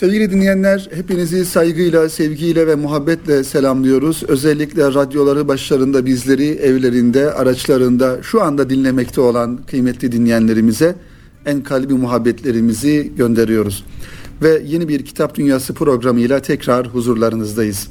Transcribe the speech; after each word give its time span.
Sevgili 0.00 0.30
dinleyenler, 0.30 0.88
hepinizi 0.94 1.44
saygıyla, 1.44 2.08
sevgiyle 2.08 2.66
ve 2.66 2.74
muhabbetle 2.74 3.44
selamlıyoruz. 3.44 4.22
Özellikle 4.28 4.82
radyoları 4.82 5.48
başlarında 5.48 6.06
bizleri 6.06 6.46
evlerinde, 6.46 7.32
araçlarında 7.32 8.22
şu 8.22 8.42
anda 8.42 8.70
dinlemekte 8.70 9.20
olan 9.20 9.56
kıymetli 9.56 10.12
dinleyenlerimize 10.12 10.96
en 11.46 11.62
kalbi 11.62 11.94
muhabbetlerimizi 11.94 13.12
gönderiyoruz. 13.16 13.84
Ve 14.42 14.62
yeni 14.66 14.88
bir 14.88 15.04
Kitap 15.04 15.34
Dünyası 15.34 15.74
programıyla 15.74 16.40
tekrar 16.40 16.86
huzurlarınızdayız. 16.86 17.88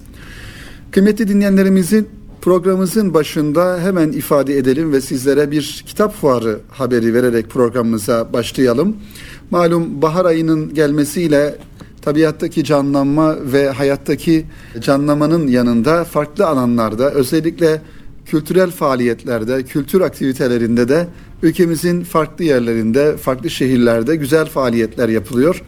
Kıymetli 0.92 1.28
dinleyenlerimizin 1.28 2.08
programımızın 2.42 3.14
başında 3.14 3.80
hemen 3.80 4.12
ifade 4.12 4.58
edelim 4.58 4.92
ve 4.92 5.02
sizlere 5.02 5.52
bir 5.52 5.84
kitap 5.88 6.16
fuarı 6.16 6.60
haberi 6.70 7.14
vererek 7.14 7.50
programımıza 7.50 8.34
başlayalım. 8.34 8.96
Malum 9.52 10.02
bahar 10.02 10.26
ayının 10.26 10.74
gelmesiyle 10.74 11.56
tabiattaki 12.06 12.64
canlanma 12.64 13.36
ve 13.42 13.70
hayattaki 13.70 14.46
canlamanın 14.82 15.48
yanında 15.48 16.04
farklı 16.04 16.48
alanlarda 16.48 17.12
özellikle 17.12 17.82
kültürel 18.26 18.72
faaliyetlerde, 18.72 19.64
kültür 19.64 20.02
aktivitelerinde 20.02 20.90
de 20.90 21.08
ülkemizin 21.44 22.04
farklı 22.04 22.44
yerlerinde, 22.44 23.18
farklı 23.18 23.50
şehirlerde 23.50 24.16
güzel 24.16 24.46
faaliyetler 24.46 25.10
yapılıyor. 25.10 25.62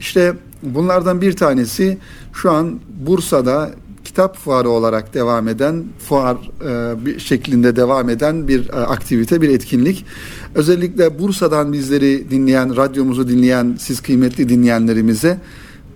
İşte 0.00 0.34
bunlardan 0.62 1.20
bir 1.20 1.36
tanesi 1.36 1.98
şu 2.32 2.50
an 2.50 2.80
Bursa'da 3.06 3.70
kitap 4.04 4.36
fuarı 4.36 4.68
olarak 4.68 5.14
devam 5.14 5.48
eden, 5.48 5.84
fuar 6.08 6.36
e, 6.36 7.06
bir 7.06 7.18
şeklinde 7.18 7.76
devam 7.76 8.08
eden 8.08 8.48
bir 8.48 8.68
e, 8.68 8.72
aktivite, 8.72 9.42
bir 9.42 9.48
etkinlik. 9.48 10.04
Özellikle 10.54 11.18
Bursa'dan 11.18 11.72
bizleri 11.72 12.30
dinleyen, 12.30 12.76
radyomuzu 12.76 13.28
dinleyen 13.28 13.76
siz 13.78 14.00
kıymetli 14.00 14.48
dinleyenlerimize 14.48 15.38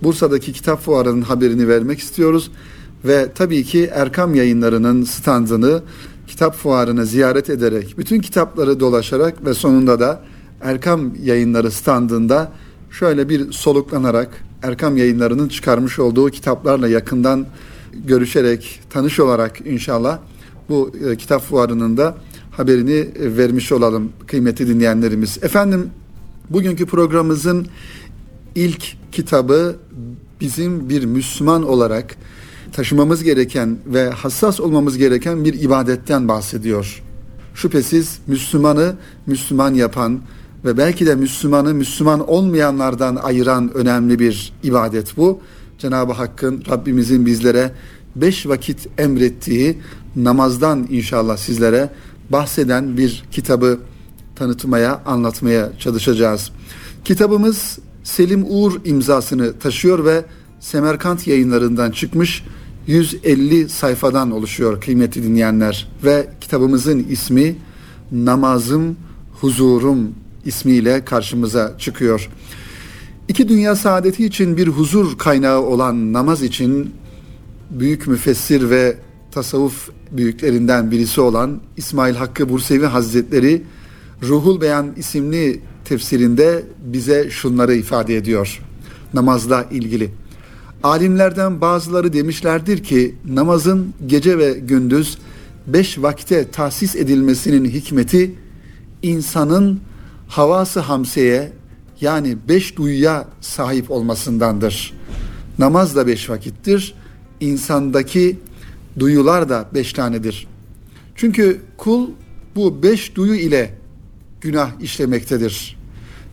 Bursa'daki 0.03 0.53
kitap 0.53 0.81
fuarının 0.81 1.21
haberini 1.21 1.67
vermek 1.67 1.99
istiyoruz. 1.99 2.51
Ve 3.05 3.27
tabii 3.35 3.63
ki 3.63 3.89
Erkam 3.93 4.35
yayınlarının 4.35 5.03
standını, 5.03 5.81
kitap 6.27 6.55
fuarını 6.55 7.05
ziyaret 7.05 7.49
ederek, 7.49 7.97
bütün 7.97 8.21
kitapları 8.21 8.79
dolaşarak 8.79 9.45
ve 9.45 9.53
sonunda 9.53 9.99
da 9.99 10.21
Erkam 10.61 11.11
yayınları 11.23 11.71
standında 11.71 12.51
şöyle 12.91 13.29
bir 13.29 13.51
soluklanarak 13.51 14.29
Erkam 14.63 14.97
yayınlarının 14.97 15.47
çıkarmış 15.47 15.99
olduğu 15.99 16.29
kitaplarla 16.29 16.87
yakından 16.87 17.45
görüşerek, 18.05 18.81
tanış 18.89 19.19
olarak 19.19 19.61
inşallah 19.65 20.19
bu 20.69 20.91
e, 21.09 21.15
kitap 21.15 21.41
fuarının 21.41 21.97
da 21.97 22.17
haberini 22.51 23.07
vermiş 23.37 23.71
olalım 23.71 24.11
kıymetli 24.27 24.67
dinleyenlerimiz. 24.67 25.37
Efendim 25.41 25.89
bugünkü 26.49 26.85
programımızın 26.85 27.67
ilk 28.55 28.97
kitabı 29.11 29.75
bizim 30.41 30.89
bir 30.89 31.05
Müslüman 31.05 31.63
olarak 31.63 32.15
taşımamız 32.73 33.23
gereken 33.23 33.77
ve 33.85 34.09
hassas 34.09 34.59
olmamız 34.59 34.97
gereken 34.97 35.45
bir 35.45 35.61
ibadetten 35.61 36.27
bahsediyor. 36.27 37.03
Şüphesiz 37.55 38.19
Müslümanı 38.27 38.95
Müslüman 39.25 39.73
yapan 39.73 40.21
ve 40.65 40.77
belki 40.77 41.05
de 41.05 41.15
Müslümanı 41.15 41.73
Müslüman 41.73 42.29
olmayanlardan 42.29 43.15
ayıran 43.15 43.73
önemli 43.73 44.19
bir 44.19 44.53
ibadet 44.63 45.17
bu. 45.17 45.39
Cenab-ı 45.79 46.13
Hakk'ın 46.13 46.63
Rabbimizin 46.69 47.25
bizlere 47.25 47.71
beş 48.15 48.47
vakit 48.47 48.87
emrettiği 48.99 49.77
namazdan 50.15 50.87
inşallah 50.89 51.37
sizlere 51.37 51.89
bahseden 52.29 52.97
bir 52.97 53.23
kitabı 53.31 53.79
tanıtmaya, 54.35 55.01
anlatmaya 55.05 55.69
çalışacağız. 55.79 56.51
Kitabımız 57.05 57.79
Selim 58.03 58.45
Uğur 58.49 58.81
imzasını 58.85 59.59
taşıyor 59.59 60.05
ve 60.05 60.25
Semerkant 60.59 61.27
yayınlarından 61.27 61.91
çıkmış 61.91 62.43
150 62.87 63.69
sayfadan 63.69 64.31
oluşuyor 64.31 64.81
kıymetli 64.81 65.23
dinleyenler 65.23 65.87
ve 66.03 66.29
kitabımızın 66.41 67.05
ismi 67.09 67.55
Namazım 68.11 68.95
Huzurum 69.41 70.11
ismiyle 70.45 71.05
karşımıza 71.05 71.75
çıkıyor. 71.77 72.29
İki 73.27 73.49
dünya 73.49 73.75
saadeti 73.75 74.25
için 74.25 74.57
bir 74.57 74.67
huzur 74.67 75.17
kaynağı 75.17 75.61
olan 75.61 76.13
namaz 76.13 76.43
için 76.43 76.93
büyük 77.69 78.07
müfessir 78.07 78.69
ve 78.69 78.97
tasavvuf 79.31 79.89
büyüklerinden 80.11 80.91
birisi 80.91 81.21
olan 81.21 81.61
İsmail 81.77 82.15
Hakkı 82.15 82.49
Bursevi 82.49 82.85
Hazretleri 82.85 83.63
Ruhul 84.23 84.61
Beyan 84.61 84.93
isimli 84.97 85.61
tefsirinde 85.85 86.63
bize 86.85 87.29
şunları 87.29 87.75
ifade 87.75 88.17
ediyor 88.17 88.61
namazla 89.13 89.65
ilgili. 89.71 90.11
Alimlerden 90.83 91.61
bazıları 91.61 92.13
demişlerdir 92.13 92.83
ki 92.83 93.15
namazın 93.25 93.93
gece 94.07 94.37
ve 94.37 94.53
gündüz 94.53 95.17
beş 95.67 95.97
vakte 95.97 96.51
tahsis 96.51 96.95
edilmesinin 96.95 97.65
hikmeti 97.65 98.35
insanın 99.01 99.79
havası 100.27 100.79
hamseye 100.79 101.51
yani 102.01 102.37
beş 102.49 102.77
duyuya 102.77 103.27
sahip 103.41 103.91
olmasındandır. 103.91 104.93
Namaz 105.59 105.95
da 105.95 106.07
beş 106.07 106.29
vakittir. 106.29 106.95
İnsandaki 107.39 108.39
duyular 108.99 109.49
da 109.49 109.65
beş 109.73 109.93
tanedir. 109.93 110.47
Çünkü 111.15 111.61
kul 111.77 112.09
bu 112.55 112.83
beş 112.83 113.15
duyu 113.15 113.35
ile 113.35 113.73
günah 114.43 114.81
işlemektedir. 114.81 115.77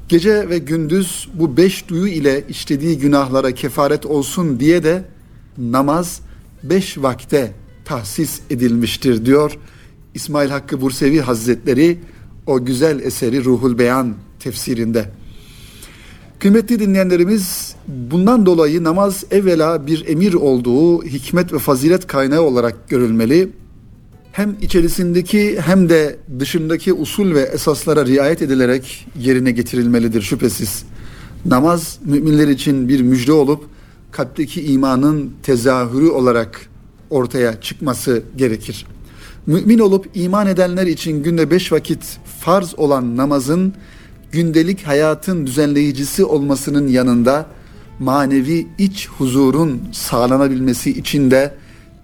Gece 0.09 0.49
ve 0.49 0.59
gündüz 0.59 1.29
bu 1.35 1.57
beş 1.57 1.89
duyu 1.89 2.07
ile 2.07 2.45
işlediği 2.49 2.99
günahlara 2.99 3.53
kefaret 3.53 4.07
olsun 4.07 4.61
diye 4.61 4.85
de 4.85 5.05
namaz 5.59 6.21
beş 6.63 6.99
vakte 6.99 7.53
tahsis 7.85 8.41
edilmiştir 8.51 9.27
diyor 9.27 9.59
İsmail 10.15 10.51
Hakkı 10.51 10.81
Bursevi 10.81 11.21
Hazretleri 11.21 11.99
o 12.47 12.65
güzel 12.65 13.01
eseri 13.01 13.45
Ruhul 13.45 13.79
Beyan 13.79 14.15
tefsirinde. 14.41 15.11
Kıymetli 16.39 16.81
dinleyenlerimiz 16.81 17.75
bundan 17.89 18.47
dolayı 18.47 18.85
namaz 18.85 19.25
evvela 19.31 19.87
bir 19.87 20.09
emir 20.09 20.35
olduğu 20.35 21.05
hikmet 21.05 21.53
ve 21.53 21.59
fazilet 21.59 22.07
kaynağı 22.07 22.43
olarak 22.43 22.89
görülmeli. 22.89 23.49
Hem 24.33 24.57
içerisindeki 24.61 25.61
hem 25.61 25.89
de 25.89 26.17
dışındaki 26.39 26.93
usul 26.93 27.35
ve 27.35 27.41
esaslara 27.41 28.07
riayet 28.07 28.43
edilerek 28.43 29.07
yerine 29.19 29.51
getirilmelidir 29.51 30.23
şüphesiz. 30.23 30.85
Namaz 31.45 31.99
müminler 32.05 32.49
için 32.49 32.89
bir 32.89 33.01
müjde 33.01 33.33
olup 33.33 33.65
kalpteki 34.11 34.63
imanın 34.63 35.33
tezahürü 35.43 36.09
olarak 36.09 36.61
ortaya 37.11 37.61
çıkması 37.61 38.23
gerekir. 38.37 38.87
Mümin 39.47 39.79
olup 39.79 40.07
iman 40.15 40.47
edenler 40.47 40.87
için 40.87 41.23
günde 41.23 41.51
beş 41.51 41.73
vakit 41.73 42.19
farz 42.41 42.75
olan 42.79 43.17
namazın 43.17 43.75
gündelik 44.33 44.87
hayatın 44.87 45.47
düzenleyicisi 45.47 46.25
olmasının 46.25 46.89
yanında 46.89 47.47
manevi 47.99 48.67
iç 48.79 49.09
huzurun 49.09 49.83
sağlanabilmesi 49.93 50.91
için 50.91 51.31
de 51.31 51.55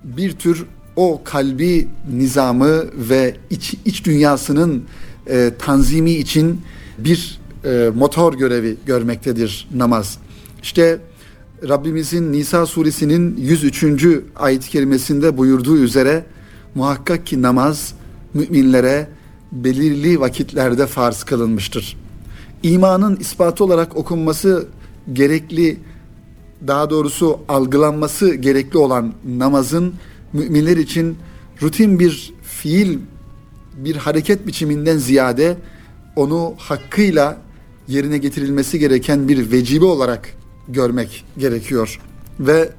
bir 0.04 0.32
tür 0.32 0.66
o 0.97 1.21
kalbi 1.25 1.89
nizamı 2.12 2.84
ve 2.95 3.37
iç, 3.51 3.75
iç 3.84 4.05
dünyasının 4.05 4.84
e, 5.27 5.53
tanzimi 5.59 6.11
için 6.11 6.61
bir 6.99 7.41
e, 7.65 7.91
motor 7.95 8.34
görevi 8.34 8.77
görmektedir 8.87 9.69
namaz. 9.75 10.19
İşte 10.62 10.99
Rabbimizin 11.69 12.33
Nisa 12.33 12.67
suresinin 12.67 13.37
103. 13.37 13.84
ayet-i 14.37 14.71
kerimesinde 14.71 15.39
buyurduğu 15.39 15.77
üzere 15.77 16.25
muhakkak 16.75 17.27
ki 17.27 17.43
namaz 17.43 17.95
müminlere 18.34 19.09
belirli 19.53 20.21
vakitlerde 20.21 20.87
farz 20.87 21.23
kılınmıştır. 21.25 21.97
İmanın 22.63 23.17
ispatı 23.17 23.65
olarak 23.65 23.97
okunması 23.97 24.69
gerekli, 25.13 25.78
daha 26.66 26.91
doğrusu 26.91 27.41
algılanması 27.49 28.34
gerekli 28.34 28.78
olan 28.78 29.13
namazın 29.39 29.95
müminler 30.33 30.77
için 30.77 31.17
rutin 31.63 31.99
bir 31.99 32.34
fiil, 32.43 32.99
bir 33.77 33.97
hareket 33.97 34.47
biçiminden 34.47 34.99
ziyade 34.99 35.57
onu 36.17 36.55
hakkıyla 36.59 37.39
yerine 37.89 38.19
getirilmesi 38.19 38.78
gereken 38.78 39.28
bir 39.28 39.53
vecibe 39.53 39.84
olarak 39.84 40.28
görmek 40.69 41.25
gerekiyor. 41.39 42.01
Ve 42.41 42.71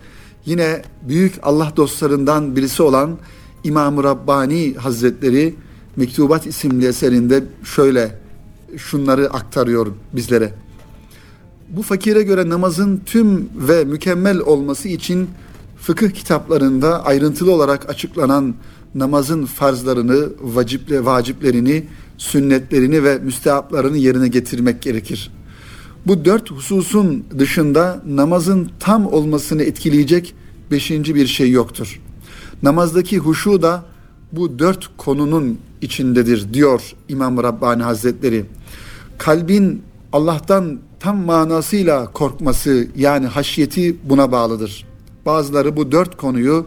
yine 0.45 0.81
büyük 1.07 1.33
Allah 1.43 1.73
dostlarından 1.75 2.55
birisi 2.55 2.83
olan 2.83 3.17
İmam-ı 3.63 4.03
Rabbani 4.03 4.73
Hazretleri 4.73 5.55
Mektubat 5.95 6.47
isimli 6.47 6.87
eserinde 6.87 7.43
şöyle 7.63 8.19
şunları 8.77 9.33
aktarıyor 9.33 9.87
bizlere. 10.13 10.53
Bu 11.69 11.81
fakire 11.81 12.23
göre 12.23 12.49
namazın 12.49 13.01
tüm 13.05 13.49
ve 13.55 13.83
mükemmel 13.83 14.39
olması 14.39 14.87
için 14.87 15.29
fıkıh 15.81 16.09
kitaplarında 16.09 17.05
ayrıntılı 17.05 17.51
olarak 17.51 17.89
açıklanan 17.89 18.55
namazın 18.95 19.45
farzlarını, 19.45 20.29
vaciple, 20.41 21.05
vaciplerini, 21.05 21.87
sünnetlerini 22.17 23.03
ve 23.03 23.17
müstehaplarını 23.17 23.97
yerine 23.97 24.27
getirmek 24.27 24.81
gerekir. 24.81 25.31
Bu 26.07 26.25
dört 26.25 26.51
hususun 26.51 27.23
dışında 27.39 28.01
namazın 28.07 28.71
tam 28.79 29.05
olmasını 29.05 29.63
etkileyecek 29.63 30.35
beşinci 30.71 31.15
bir 31.15 31.27
şey 31.27 31.51
yoktur. 31.51 32.01
Namazdaki 32.63 33.17
huşu 33.17 33.61
da 33.61 33.85
bu 34.31 34.59
dört 34.59 34.89
konunun 34.97 35.59
içindedir 35.81 36.53
diyor 36.53 36.81
İmam 37.09 37.43
Rabbani 37.43 37.83
Hazretleri. 37.83 38.45
Kalbin 39.17 39.81
Allah'tan 40.13 40.79
tam 40.99 41.17
manasıyla 41.17 42.11
korkması 42.11 42.87
yani 42.95 43.25
haşyeti 43.27 43.95
buna 44.09 44.31
bağlıdır. 44.31 44.85
Bazıları 45.27 45.77
bu 45.77 45.91
dört 45.91 46.17
konuyu 46.17 46.65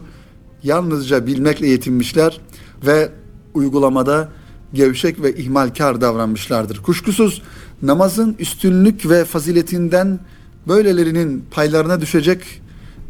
yalnızca 0.63 1.27
bilmekle 1.27 1.67
yetinmişler 1.67 2.41
ve 2.85 3.09
uygulamada 3.53 4.29
gevşek 4.73 5.21
ve 5.21 5.35
ihmalkar 5.35 6.01
davranmışlardır. 6.01 6.81
Kuşkusuz 6.83 7.41
namazın 7.81 8.35
üstünlük 8.39 9.09
ve 9.09 9.25
faziletinden 9.25 10.19
böylelerinin 10.67 11.45
paylarına 11.51 12.01
düşecek 12.01 12.61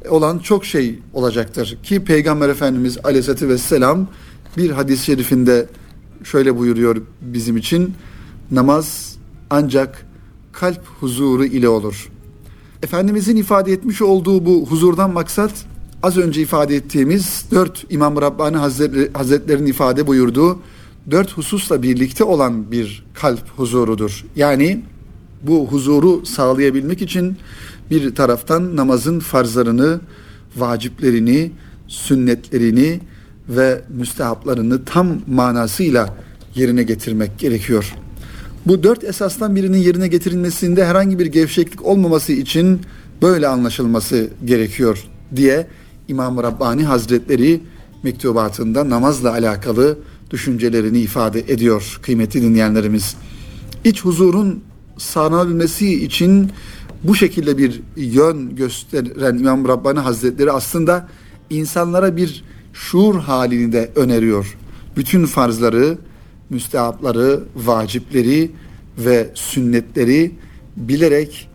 olan 0.09 0.39
çok 0.39 0.65
şey 0.65 1.00
olacaktır. 1.13 1.77
Ki 1.83 2.03
Peygamber 2.03 2.50
Efendimiz 2.50 2.98
Aleyhisselatü 3.03 3.50
Vesselam 3.50 4.07
bir 4.57 4.69
hadis-i 4.69 5.06
şerifinde 5.06 5.65
şöyle 6.24 6.57
buyuruyor 6.57 7.01
bizim 7.21 7.57
için. 7.57 7.94
Namaz 8.51 9.15
ancak 9.50 10.06
kalp 10.51 10.86
huzuru 11.00 11.45
ile 11.45 11.69
olur. 11.69 12.12
Efendimizin 12.83 13.36
ifade 13.36 13.72
etmiş 13.72 14.01
olduğu 14.01 14.45
bu 14.45 14.66
huzurdan 14.69 15.13
maksat 15.13 15.51
az 16.04 16.18
önce 16.18 16.42
ifade 16.42 16.75
ettiğimiz 16.75 17.45
dört 17.51 17.86
İmam 17.89 18.22
Rabbani 18.22 18.57
Hazretleri, 18.57 19.13
Hazretlerinin 19.13 19.68
ifade 19.68 20.07
buyurduğu 20.07 20.60
dört 21.12 21.31
hususla 21.31 21.83
birlikte 21.83 22.24
olan 22.24 22.72
bir 22.72 23.06
kalp 23.13 23.50
huzurudur. 23.50 24.25
Yani 24.36 24.81
bu 25.44 25.68
huzuru 25.68 26.25
sağlayabilmek 26.25 27.01
için 27.01 27.38
bir 27.92 28.16
taraftan 28.16 28.75
namazın 28.75 29.19
farzlarını, 29.19 30.00
vaciplerini, 30.57 31.51
sünnetlerini 31.88 33.00
ve 33.50 33.81
müstehaplarını 33.89 34.86
tam 34.86 35.07
manasıyla 35.27 36.18
yerine 36.56 36.84
getirmek 36.84 37.39
gerekiyor. 37.39 37.95
Bu 38.66 38.84
dört 38.84 39.04
esasdan 39.04 39.56
birinin 39.56 39.78
yerine 39.78 40.08
getirilmesinde 40.08 40.86
herhangi 40.86 41.19
bir 41.19 41.25
gevşeklik 41.25 41.86
olmaması 41.86 42.34
için 42.34 42.81
böyle 43.22 43.48
anlaşılması 43.48 44.30
gerekiyor 44.46 45.04
diye 45.36 45.68
İmam 46.08 46.38
Rabbani 46.38 46.84
Hazretleri 46.84 47.62
mektubatında 48.04 48.90
namazla 48.90 49.31
alakalı 49.31 49.98
düşüncelerini 50.31 51.00
ifade 51.00 51.40
ediyor 51.40 52.00
kıymetli 52.02 52.42
dinleyenlerimiz. 52.42 53.16
İç 53.84 54.06
huzurun 54.06 54.63
sağlanabilmesi 54.98 56.04
için 56.04 56.52
bu 57.04 57.16
şekilde 57.16 57.58
bir 57.58 57.81
yön 57.96 58.56
gösteren 58.56 59.38
İmam 59.38 59.68
Rabbani 59.68 60.00
Hazretleri 60.00 60.52
aslında 60.52 61.08
insanlara 61.50 62.16
bir 62.16 62.44
şuur 62.74 63.16
halini 63.19 63.74
de 63.74 63.92
öneriyor. 63.96 64.58
Bütün 64.98 65.25
farzları, 65.25 65.98
müstehapları, 66.51 67.44
vacipleri 67.56 68.51
ve 68.98 69.30
sünnetleri 69.33 70.31
bilerek 70.77 71.50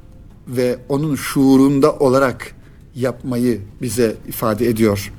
ve 0.49 0.79
onun 0.89 1.15
şuurunda 1.15 1.93
olarak 1.93 2.55
yapmayı 2.95 3.61
bize 3.83 4.15
ifade 4.29 4.69
ediyor. 4.69 5.13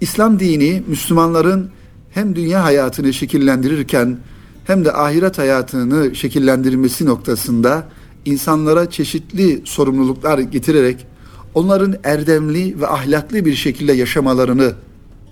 İslam 0.00 0.40
dini 0.40 0.82
Müslümanların 0.86 1.70
hem 2.10 2.36
dünya 2.36 2.64
hayatını 2.64 3.12
şekillendirirken 3.12 4.18
hem 4.64 4.84
de 4.84 4.92
ahiret 4.92 5.38
hayatını 5.38 6.14
şekillendirmesi 6.14 7.06
noktasında 7.06 7.88
insanlara 8.24 8.90
çeşitli 8.90 9.62
sorumluluklar 9.64 10.38
getirerek 10.38 11.06
onların 11.54 11.94
erdemli 12.04 12.80
ve 12.80 12.86
ahlaklı 12.86 13.44
bir 13.44 13.54
şekilde 13.54 13.92
yaşamalarını 13.92 14.72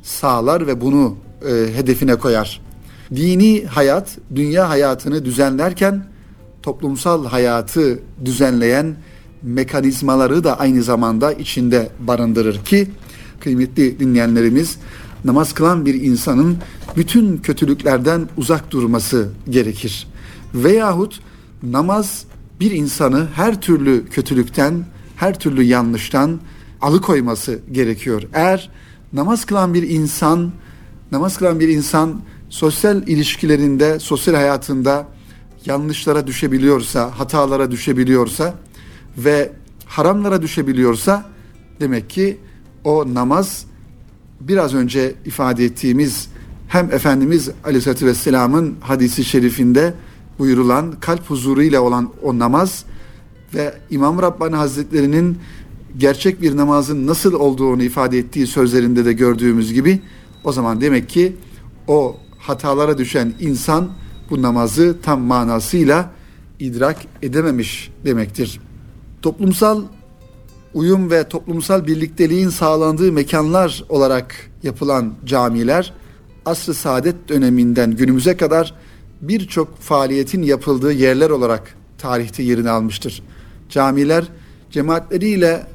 sağlar 0.02 0.66
ve 0.66 0.80
bunu 0.80 1.16
e, 1.48 1.74
hedefine 1.74 2.16
koyar. 2.16 2.60
Dini 3.14 3.64
hayat 3.64 4.18
dünya 4.34 4.68
hayatını 4.68 5.24
düzenlerken 5.24 6.04
toplumsal 6.62 7.26
hayatı 7.26 8.00
düzenleyen 8.24 8.96
mekanizmaları 9.42 10.44
da 10.44 10.58
aynı 10.58 10.82
zamanda 10.82 11.32
içinde 11.32 11.88
barındırır 12.00 12.64
ki 12.64 12.90
kıymetli 13.40 14.00
dinleyenlerimiz 14.00 14.78
namaz 15.24 15.52
kılan 15.52 15.86
bir 15.86 15.94
insanın 15.94 16.56
bütün 16.96 17.38
kötülüklerden 17.38 18.28
uzak 18.36 18.70
durması 18.70 19.28
gerekir. 19.50 20.08
Veyahut 20.54 21.20
namaz 21.62 22.24
bir 22.60 22.70
insanı 22.70 23.26
her 23.34 23.60
türlü 23.60 24.06
kötülükten, 24.08 24.84
her 25.16 25.38
türlü 25.38 25.62
yanlıştan 25.62 26.40
alıkoyması 26.80 27.58
gerekiyor. 27.72 28.22
Eğer 28.32 28.70
namaz 29.12 29.44
kılan 29.44 29.74
bir 29.74 29.82
insan, 29.82 30.52
namaz 31.12 31.38
kılan 31.38 31.60
bir 31.60 31.68
insan 31.68 32.20
sosyal 32.48 33.08
ilişkilerinde, 33.08 33.98
sosyal 33.98 34.34
hayatında 34.34 35.06
yanlışlara 35.66 36.26
düşebiliyorsa, 36.26 37.19
hatalara 37.19 37.70
düşebiliyorsa 37.70 38.54
ve 39.19 39.52
haramlara 39.87 40.43
düşebiliyorsa 40.43 41.25
demek 41.81 42.10
ki 42.10 42.38
o 42.84 43.14
namaz 43.14 43.66
biraz 44.40 44.75
önce 44.75 45.14
ifade 45.25 45.64
ettiğimiz 45.64 46.28
hem 46.69 46.93
Efendimiz 46.93 47.50
Aleyhisselatü 47.64 48.06
Vesselam'ın 48.06 48.75
hadisi 48.81 49.25
şerifinde 49.25 49.94
buyurulan 50.38 50.92
kalp 51.00 51.31
huzuruyla 51.31 51.81
olan 51.81 52.10
o 52.22 52.38
namaz 52.38 52.84
ve 53.54 53.75
İmam 53.90 54.22
Rabbani 54.22 54.56
Hazretleri'nin 54.56 55.38
gerçek 55.99 56.42
bir 56.42 56.56
namazın 56.56 57.06
nasıl 57.06 57.32
olduğunu 57.32 57.82
ifade 57.82 58.19
ettiği 58.19 58.46
sözlerinde 58.46 59.04
de 59.04 59.12
gördüğümüz 59.12 59.72
gibi 59.72 60.00
o 60.44 60.52
zaman 60.52 60.81
demek 60.81 61.08
ki 61.08 61.37
o 61.88 62.16
hatalara 62.48 62.98
düşen 62.98 63.34
insan 63.40 63.90
bu 64.31 64.43
namazı 64.43 64.96
tam 65.02 65.20
manasıyla 65.20 66.10
idrak 66.60 66.96
edememiş 67.22 67.90
demektir. 68.04 68.60
Toplumsal 69.22 69.82
uyum 70.75 71.10
ve 71.10 71.28
toplumsal 71.28 71.87
birlikteliğin 71.87 72.48
sağlandığı 72.48 73.12
mekanlar 73.12 73.84
olarak 73.88 74.34
yapılan 74.62 75.14
camiler 75.25 75.93
asr-ı 76.46 76.75
saadet 76.75 77.28
döneminden 77.28 77.90
günümüze 77.90 78.37
kadar 78.37 78.75
birçok 79.20 79.78
faaliyetin 79.78 80.42
yapıldığı 80.42 80.92
yerler 80.92 81.31
olarak 81.31 81.75
tarihte 81.99 82.42
yerini 82.42 82.70
almıştır. 82.70 83.22
Camiler 83.69 84.25
cemaatleriyle 84.70 85.66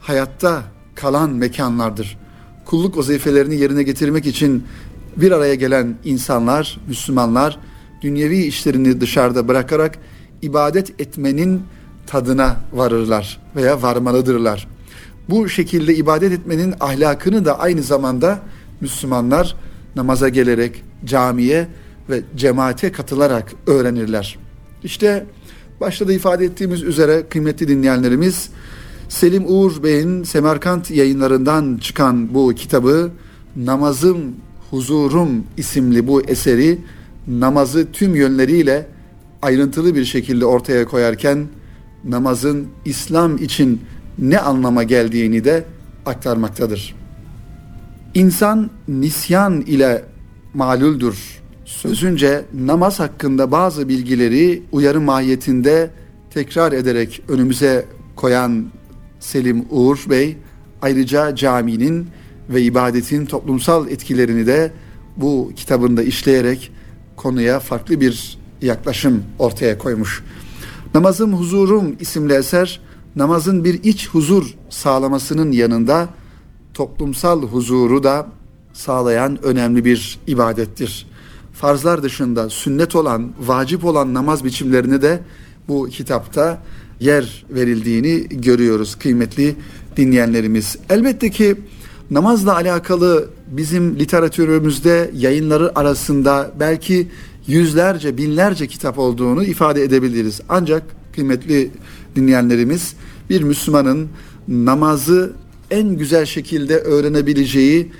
hayatta 0.00 0.62
kalan 0.94 1.30
mekanlardır. 1.30 2.18
Kulluk 2.64 2.96
vazifelerini 2.96 3.56
yerine 3.56 3.82
getirmek 3.82 4.26
için 4.26 4.64
bir 5.16 5.32
araya 5.32 5.54
gelen 5.54 5.94
insanlar, 6.04 6.80
Müslümanlar 6.88 7.58
dünyevi 8.02 8.38
işlerini 8.38 9.00
dışarıda 9.00 9.48
bırakarak 9.48 9.98
ibadet 10.42 11.00
etmenin 11.00 11.62
tadına 12.06 12.56
varırlar 12.72 13.40
veya 13.56 13.82
varmalıdırlar. 13.82 14.68
Bu 15.28 15.48
şekilde 15.48 15.94
ibadet 15.94 16.32
etmenin 16.32 16.74
ahlakını 16.80 17.44
da 17.44 17.58
aynı 17.58 17.82
zamanda 17.82 18.38
Müslümanlar 18.80 19.56
namaza 19.96 20.28
gelerek 20.28 20.82
camiye 21.04 21.68
ve 22.10 22.22
cemaate 22.36 22.92
katılarak 22.92 23.52
öğrenirler. 23.66 24.38
İşte 24.84 25.26
başta 25.80 26.08
da 26.08 26.12
ifade 26.12 26.44
ettiğimiz 26.44 26.82
üzere 26.82 27.28
kıymetli 27.28 27.68
dinleyenlerimiz 27.68 28.50
Selim 29.08 29.44
Uğur 29.46 29.82
Bey'in 29.82 30.22
Semerkant 30.22 30.90
yayınlarından 30.90 31.78
çıkan 31.78 32.34
bu 32.34 32.54
kitabı 32.54 33.10
Namazım 33.56 34.34
Huzurum 34.76 35.44
isimli 35.56 36.06
bu 36.06 36.22
eseri 36.22 36.78
namazı 37.28 37.92
tüm 37.92 38.14
yönleriyle 38.14 38.86
ayrıntılı 39.42 39.94
bir 39.94 40.04
şekilde 40.04 40.46
ortaya 40.46 40.84
koyarken 40.84 41.46
namazın 42.04 42.66
İslam 42.84 43.36
için 43.36 43.80
ne 44.18 44.38
anlama 44.38 44.82
geldiğini 44.82 45.44
de 45.44 45.64
aktarmaktadır. 46.06 46.94
İnsan 48.14 48.70
nisyan 48.88 49.60
ile 49.60 50.04
malüldür. 50.54 51.42
Sözünce 51.64 52.44
namaz 52.54 53.00
hakkında 53.00 53.50
bazı 53.50 53.88
bilgileri 53.88 54.62
uyarı 54.72 55.00
mahiyetinde 55.00 55.90
tekrar 56.30 56.72
ederek 56.72 57.22
önümüze 57.28 57.84
koyan 58.16 58.66
Selim 59.20 59.64
Uğur 59.70 60.04
Bey 60.10 60.36
ayrıca 60.82 61.34
caminin 61.34 62.06
ve 62.50 62.62
ibadetin 62.62 63.26
toplumsal 63.26 63.90
etkilerini 63.90 64.46
de 64.46 64.72
bu 65.16 65.52
kitabında 65.56 66.02
işleyerek 66.02 66.72
konuya 67.16 67.60
farklı 67.60 68.00
bir 68.00 68.38
yaklaşım 68.62 69.22
ortaya 69.38 69.78
koymuş. 69.78 70.22
Namazım 70.94 71.32
Huzurum 71.32 71.96
isimli 72.00 72.32
eser 72.32 72.80
namazın 73.16 73.64
bir 73.64 73.84
iç 73.84 74.08
huzur 74.08 74.54
sağlamasının 74.70 75.52
yanında 75.52 76.08
toplumsal 76.74 77.42
huzuru 77.42 78.04
da 78.04 78.26
sağlayan 78.72 79.44
önemli 79.44 79.84
bir 79.84 80.18
ibadettir. 80.26 81.06
Farzlar 81.52 82.02
dışında 82.02 82.50
sünnet 82.50 82.96
olan, 82.96 83.32
vacip 83.40 83.84
olan 83.84 84.14
namaz 84.14 84.44
biçimlerini 84.44 85.02
de 85.02 85.20
bu 85.68 85.88
kitapta 85.88 86.62
yer 87.00 87.44
verildiğini 87.50 88.28
görüyoruz 88.28 88.94
kıymetli 88.94 89.56
dinleyenlerimiz. 89.96 90.76
Elbette 90.90 91.30
ki 91.30 91.56
namazla 92.10 92.54
alakalı 92.54 93.28
bizim 93.46 93.98
literatürümüzde 93.98 95.10
yayınları 95.14 95.78
arasında 95.78 96.50
belki 96.60 97.08
yüzlerce, 97.46 98.16
binlerce 98.16 98.66
kitap 98.66 98.98
olduğunu 98.98 99.44
ifade 99.44 99.82
edebiliriz. 99.82 100.40
Ancak 100.48 100.82
kıymetli 101.14 101.70
dinleyenlerimiz 102.16 102.94
bir 103.30 103.42
Müslümanın 103.42 104.08
namazı 104.48 105.32
en 105.70 105.88
güzel 105.88 106.26
şekilde 106.26 106.78
öğrenebileceği 106.78 107.92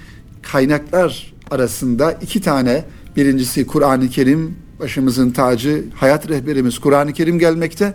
kaynaklar 0.43 1.33
arasında 1.51 2.13
iki 2.13 2.41
tane 2.41 2.85
birincisi 3.17 3.67
Kur'an-ı 3.67 4.09
Kerim 4.09 4.57
başımızın 4.81 5.31
tacı 5.31 5.85
hayat 5.95 6.29
rehberimiz 6.29 6.79
Kur'an-ı 6.79 7.13
Kerim 7.13 7.39
gelmekte. 7.39 7.95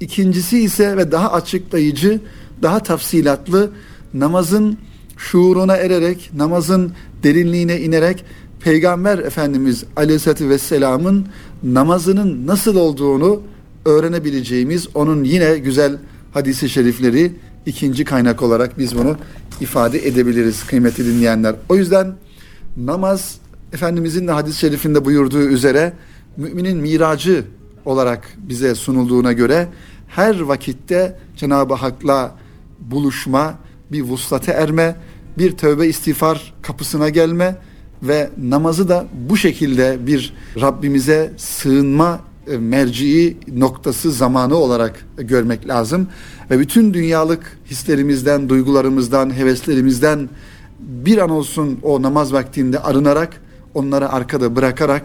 İkincisi 0.00 0.58
ise 0.58 0.96
ve 0.96 1.12
daha 1.12 1.32
açıklayıcı, 1.32 2.20
daha 2.62 2.82
tafsilatlı 2.82 3.70
namazın 4.14 4.78
şuuruna 5.18 5.76
ererek, 5.76 6.30
namazın 6.36 6.92
derinliğine 7.22 7.80
inerek 7.80 8.24
Peygamber 8.60 9.18
Efendimiz 9.18 9.84
Aleyhisselatü 9.96 10.48
Vesselam'ın 10.48 11.26
namazının 11.62 12.46
nasıl 12.46 12.76
olduğunu 12.76 13.42
öğrenebileceğimiz 13.84 14.88
onun 14.94 15.24
yine 15.24 15.58
güzel 15.58 15.96
hadisi 16.32 16.68
şerifleri 16.68 17.32
ikinci 17.66 18.04
kaynak 18.04 18.42
olarak 18.42 18.78
biz 18.78 18.98
bunu 18.98 19.16
ifade 19.60 20.08
edebiliriz 20.08 20.66
kıymetli 20.66 21.06
dinleyenler. 21.06 21.54
O 21.68 21.76
yüzden 21.76 22.14
namaz 22.76 23.38
Efendimizin 23.72 24.28
de 24.28 24.32
hadis-i 24.32 24.58
şerifinde 24.58 25.04
buyurduğu 25.04 25.42
üzere 25.42 25.92
müminin 26.36 26.76
miracı 26.76 27.44
olarak 27.84 28.36
bize 28.36 28.74
sunulduğuna 28.74 29.32
göre 29.32 29.68
her 30.08 30.40
vakitte 30.40 31.18
Cenab-ı 31.36 31.74
Hak'la 31.74 32.34
buluşma, 32.80 33.58
bir 33.92 34.02
vuslate 34.02 34.52
erme, 34.52 34.96
bir 35.38 35.52
tövbe 35.56 35.86
istiğfar 35.86 36.54
kapısına 36.62 37.08
gelme 37.08 37.56
ve 38.02 38.30
namazı 38.38 38.88
da 38.88 39.06
bu 39.28 39.36
şekilde 39.36 39.98
bir 40.06 40.34
Rabbimize 40.60 41.32
sığınma 41.36 42.20
e, 42.46 42.58
merciği 42.58 43.36
noktası 43.54 44.12
zamanı 44.12 44.56
olarak 44.56 45.06
görmek 45.16 45.68
lazım. 45.68 46.08
Ve 46.50 46.58
bütün 46.58 46.94
dünyalık 46.94 47.58
hislerimizden, 47.70 48.48
duygularımızdan, 48.48 49.36
heveslerimizden 49.36 50.28
bir 50.80 51.18
an 51.18 51.30
olsun 51.30 51.78
o 51.82 52.02
namaz 52.02 52.32
vaktinde 52.32 52.78
arınarak, 52.78 53.40
onları 53.74 54.08
arkada 54.12 54.56
bırakarak 54.56 55.02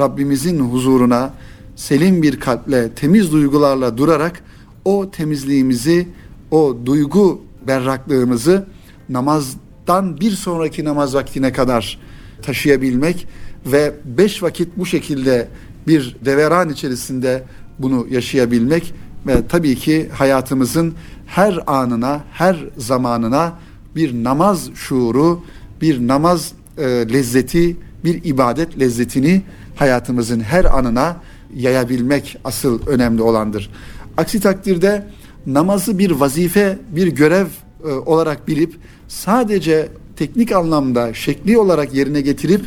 Rabbimizin 0.00 0.60
huzuruna 0.60 1.34
selim 1.76 2.22
bir 2.22 2.40
kalple, 2.40 2.88
temiz 2.88 3.32
duygularla 3.32 3.98
durarak 3.98 4.42
o 4.84 5.10
temizliğimizi, 5.10 6.08
o 6.50 6.76
duygu 6.86 7.40
berraklığımızı 7.66 8.66
namazdan 9.08 10.20
bir 10.20 10.30
sonraki 10.30 10.84
namaz 10.84 11.14
vaktine 11.14 11.52
kadar 11.52 11.98
taşıyabilmek 12.42 13.26
ve 13.66 13.94
beş 14.04 14.42
vakit 14.42 14.68
bu 14.76 14.86
şekilde 14.86 15.48
bir 15.86 16.16
deveran 16.24 16.68
içerisinde 16.68 17.42
bunu 17.78 18.06
yaşayabilmek 18.10 18.94
ve 19.26 19.46
tabii 19.48 19.74
ki 19.76 20.08
hayatımızın 20.12 20.94
her 21.26 21.58
anına, 21.66 22.20
her 22.32 22.64
zamanına 22.78 23.52
bir 23.96 24.24
namaz 24.24 24.70
şuuru, 24.74 25.44
bir 25.80 26.08
namaz 26.08 26.52
e, 26.78 26.82
lezzeti, 26.84 27.76
bir 28.04 28.24
ibadet 28.24 28.80
lezzetini 28.80 29.42
hayatımızın 29.76 30.40
her 30.40 30.64
anına 30.64 31.16
yayabilmek 31.54 32.38
asıl 32.44 32.86
önemli 32.86 33.22
olandır. 33.22 33.70
Aksi 34.16 34.40
takdirde 34.40 35.06
namazı 35.46 35.98
bir 35.98 36.10
vazife, 36.10 36.78
bir 36.90 37.06
görev 37.06 37.46
e, 37.84 37.88
olarak 37.88 38.48
bilip 38.48 38.74
sadece 39.08 39.88
teknik 40.16 40.52
anlamda 40.52 41.14
şekli 41.14 41.58
olarak 41.58 41.94
yerine 41.94 42.20
getirip 42.20 42.64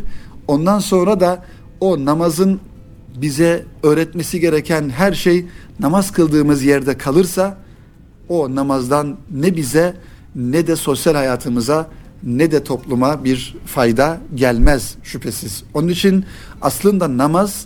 ondan 0.47 0.79
sonra 0.79 1.19
da 1.19 1.45
o 1.79 2.05
namazın 2.05 2.59
bize 3.21 3.65
öğretmesi 3.83 4.39
gereken 4.39 4.89
her 4.89 5.13
şey 5.13 5.45
namaz 5.79 6.11
kıldığımız 6.11 6.63
yerde 6.63 6.97
kalırsa 6.97 7.57
o 8.29 8.55
namazdan 8.55 9.17
ne 9.31 9.55
bize 9.55 9.95
ne 10.35 10.67
de 10.67 10.75
sosyal 10.75 11.15
hayatımıza 11.15 11.87
ne 12.23 12.51
de 12.51 12.63
topluma 12.63 13.23
bir 13.23 13.55
fayda 13.65 14.17
gelmez 14.35 14.95
şüphesiz. 15.03 15.63
Onun 15.73 15.87
için 15.87 16.25
aslında 16.61 17.17
namaz 17.17 17.65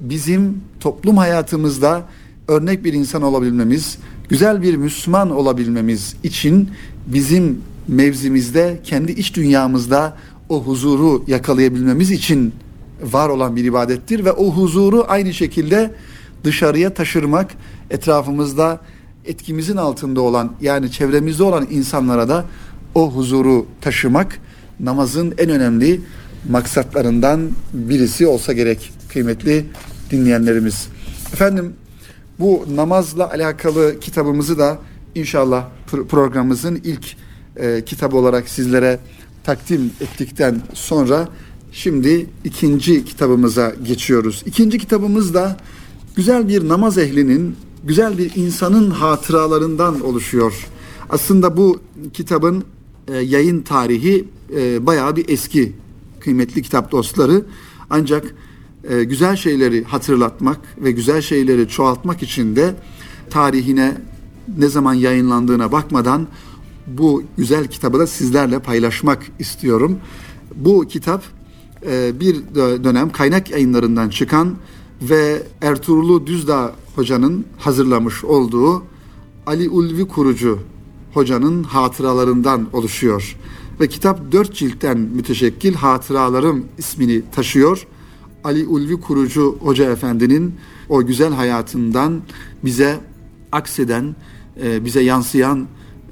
bizim 0.00 0.60
toplum 0.80 1.16
hayatımızda 1.16 2.02
örnek 2.48 2.84
bir 2.84 2.92
insan 2.92 3.22
olabilmemiz, 3.22 3.98
güzel 4.34 4.62
bir 4.62 4.76
Müslüman 4.76 5.30
olabilmemiz 5.30 6.16
için 6.22 6.70
bizim 7.06 7.60
mevzimizde, 7.88 8.80
kendi 8.84 9.12
iç 9.12 9.36
dünyamızda 9.36 10.16
o 10.48 10.62
huzuru 10.62 11.24
yakalayabilmemiz 11.26 12.10
için 12.10 12.54
var 13.02 13.28
olan 13.28 13.56
bir 13.56 13.64
ibadettir 13.64 14.24
ve 14.24 14.32
o 14.32 14.50
huzuru 14.50 15.04
aynı 15.08 15.34
şekilde 15.34 15.90
dışarıya 16.44 16.94
taşırmak, 16.94 17.54
etrafımızda 17.90 18.80
etkimizin 19.24 19.76
altında 19.76 20.20
olan 20.20 20.52
yani 20.60 20.92
çevremizde 20.92 21.42
olan 21.42 21.66
insanlara 21.70 22.28
da 22.28 22.44
o 22.94 23.10
huzuru 23.10 23.66
taşımak 23.80 24.38
namazın 24.80 25.34
en 25.38 25.50
önemli 25.50 26.00
maksatlarından 26.50 27.50
birisi 27.72 28.26
olsa 28.26 28.52
gerek 28.52 28.92
kıymetli 29.08 29.66
dinleyenlerimiz. 30.10 30.88
Efendim 31.32 31.72
bu 32.38 32.64
namazla 32.74 33.30
alakalı 33.30 34.00
kitabımızı 34.00 34.58
da 34.58 34.78
inşallah 35.14 35.68
programımızın 36.08 36.80
ilk 36.84 37.16
e, 37.56 37.84
kitap 37.86 38.14
olarak 38.14 38.48
sizlere 38.48 39.00
takdim 39.44 39.90
ettikten 40.00 40.62
sonra 40.72 41.28
şimdi 41.72 42.26
ikinci 42.44 43.04
kitabımıza 43.04 43.74
geçiyoruz. 43.84 44.42
İkinci 44.46 44.78
kitabımız 44.78 45.34
da 45.34 45.56
güzel 46.16 46.48
bir 46.48 46.68
namaz 46.68 46.98
ehlinin, 46.98 47.56
güzel 47.84 48.18
bir 48.18 48.36
insanın 48.36 48.90
hatıralarından 48.90 50.00
oluşuyor. 50.00 50.66
Aslında 51.10 51.56
bu 51.56 51.80
kitabın 52.12 52.64
e, 53.08 53.16
yayın 53.16 53.62
tarihi 53.62 54.28
e, 54.56 54.86
bayağı 54.86 55.16
bir 55.16 55.28
eski 55.28 55.72
kıymetli 56.20 56.62
kitap 56.62 56.92
dostları. 56.92 57.44
Ancak 57.90 58.34
e, 58.88 59.04
güzel 59.04 59.36
şeyleri 59.36 59.84
hatırlatmak 59.84 60.60
ve 60.78 60.90
güzel 60.90 61.20
şeyleri 61.20 61.68
çoğaltmak 61.68 62.22
için 62.22 62.56
de 62.56 62.74
tarihine 63.30 63.96
ne 64.58 64.68
zaman 64.68 64.94
yayınlandığına 64.94 65.72
bakmadan 65.72 66.26
bu 66.86 67.22
güzel 67.36 67.66
kitabı 67.66 67.98
da 67.98 68.06
sizlerle 68.06 68.58
paylaşmak 68.58 69.22
istiyorum. 69.38 69.98
Bu 70.54 70.86
kitap 70.88 71.22
e, 71.86 72.20
bir 72.20 72.36
dönem 72.84 73.12
kaynak 73.12 73.50
yayınlarından 73.50 74.08
çıkan 74.08 74.54
ve 75.02 75.42
Ertuğrul 75.62 76.26
Düzdağ 76.26 76.72
hocanın 76.96 77.44
hazırlamış 77.58 78.24
olduğu 78.24 78.82
Ali 79.46 79.68
Ulvi 79.68 80.08
Kurucu 80.08 80.58
hocanın 81.14 81.62
hatıralarından 81.62 82.66
oluşuyor. 82.72 83.36
Ve 83.80 83.88
kitap 83.88 84.32
dört 84.32 84.54
ciltten 84.54 84.98
müteşekkil 84.98 85.74
Hatıralarım 85.74 86.64
ismini 86.78 87.22
taşıyor. 87.32 87.86
Ali 88.44 88.66
Ulvi 88.66 89.00
Kurucu 89.00 89.58
Hoca 89.60 89.90
Efendi'nin 89.90 90.54
o 90.88 91.06
güzel 91.06 91.32
hayatından 91.32 92.22
bize 92.64 93.00
akseden, 93.52 94.16
e, 94.62 94.84
bize 94.84 95.02
yansıyan 95.02 95.66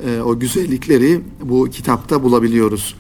e, 0.06 0.20
o 0.20 0.38
güzellikleri 0.38 1.20
bu 1.42 1.68
kitapta 1.70 2.22
bulabiliyoruz. 2.22 2.94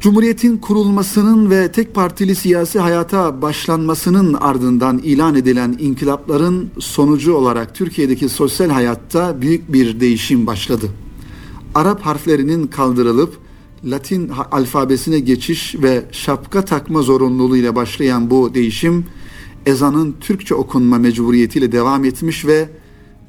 Cumhuriyetin 0.00 0.56
kurulmasının 0.56 1.50
ve 1.50 1.72
tek 1.72 1.94
partili 1.94 2.34
siyasi 2.34 2.78
hayata 2.78 3.42
başlanmasının 3.42 4.34
ardından 4.34 4.98
ilan 4.98 5.34
edilen 5.34 5.76
inkılapların 5.78 6.70
sonucu 6.78 7.34
olarak 7.34 7.74
Türkiye'deki 7.74 8.28
sosyal 8.28 8.70
hayatta 8.70 9.40
büyük 9.40 9.72
bir 9.72 10.00
değişim 10.00 10.46
başladı. 10.46 10.86
Arap 11.74 12.00
harflerinin 12.00 12.66
kaldırılıp 12.66 13.38
Latin 13.86 14.28
alfabesine 14.28 15.18
geçiş 15.20 15.74
ve 15.74 16.04
şapka 16.12 16.64
takma 16.64 17.02
zorunluluğu 17.02 17.56
ile 17.56 17.76
başlayan 17.76 18.30
bu 18.30 18.54
değişim 18.54 19.06
ezanın 19.66 20.16
Türkçe 20.20 20.54
okunma 20.54 20.98
mecburiyetiyle 20.98 21.72
devam 21.72 22.04
etmiş 22.04 22.46
ve 22.46 22.68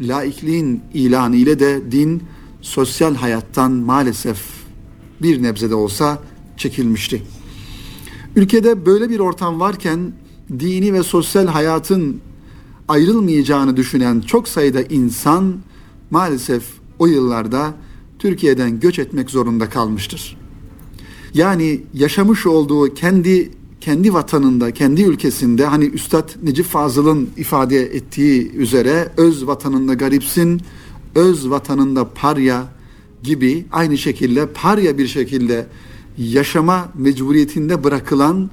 laikliğin 0.02 0.82
ilanı 0.94 1.36
ile 1.36 1.60
de 1.60 1.92
din 1.92 2.24
sosyal 2.62 3.16
hayattan 3.16 3.72
maalesef 3.72 4.44
bir 5.22 5.44
nebze 5.44 5.70
de 5.70 5.76
olsa 5.76 6.20
çekilmişti. 6.58 7.24
Ülkede 8.36 8.86
böyle 8.86 9.10
bir 9.10 9.20
ortam 9.20 9.60
varken 9.60 10.14
dini 10.60 10.94
ve 10.94 11.04
sosyal 11.04 11.48
hayatın 11.48 12.22
ayrılmayacağını 12.88 13.78
düşünen 13.78 14.22
çok 14.22 14.48
sayıda 14.48 14.82
insan 14.82 15.56
maalesef 16.12 16.64
o 17.00 17.08
yıllarda 17.08 17.74
Türkiye'den 18.20 18.80
göç 18.80 19.00
etmek 19.00 19.30
zorunda 19.30 19.70
kalmıştır. 19.70 20.37
Yani 21.38 21.82
yaşamış 21.94 22.46
olduğu 22.46 22.94
kendi 22.94 23.52
kendi 23.82 24.14
vatanında, 24.14 24.72
kendi 24.72 25.04
ülkesinde 25.04 25.66
hani 25.66 25.86
Üstad 25.86 26.30
Necip 26.44 26.66
Fazıl'ın 26.66 27.30
ifade 27.38 27.82
ettiği 27.82 28.52
üzere 28.52 29.12
öz 29.18 29.48
vatanında 29.48 29.94
garipsin, 29.94 30.62
öz 31.16 31.50
vatanında 31.50 32.10
parya 32.10 32.68
gibi 33.24 33.66
aynı 33.72 33.98
şekilde 33.98 34.48
parya 34.48 34.98
bir 34.98 35.08
şekilde 35.08 35.68
yaşama 36.18 36.90
mecburiyetinde 36.96 37.84
bırakılan 37.84 38.50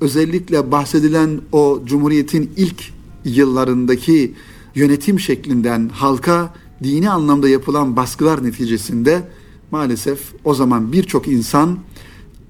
özellikle 0.00 0.70
bahsedilen 0.72 1.40
o 1.52 1.80
Cumhuriyet'in 1.84 2.50
ilk 2.56 2.92
yıllarındaki 3.24 4.34
yönetim 4.74 5.20
şeklinden 5.20 5.88
halka 5.88 6.54
dini 6.84 7.10
anlamda 7.10 7.48
yapılan 7.48 7.96
baskılar 7.96 8.44
neticesinde 8.44 9.22
maalesef 9.70 10.20
o 10.44 10.54
zaman 10.54 10.92
birçok 10.92 11.28
insan 11.28 11.78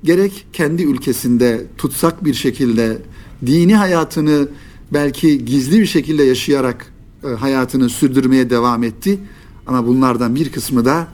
gerek 0.06 0.46
kendi 0.52 0.82
ülkesinde 0.82 1.66
tutsak 1.78 2.24
bir 2.24 2.34
şekilde 2.34 2.98
dini 3.46 3.76
hayatını 3.76 4.48
belki 4.92 5.44
gizli 5.44 5.80
bir 5.80 5.86
şekilde 5.86 6.22
yaşayarak 6.22 6.92
e, 7.24 7.28
hayatını 7.28 7.88
sürdürmeye 7.88 8.50
devam 8.50 8.84
etti. 8.84 9.18
Ama 9.66 9.86
bunlardan 9.86 10.34
bir 10.34 10.52
kısmı 10.52 10.84
da 10.84 11.08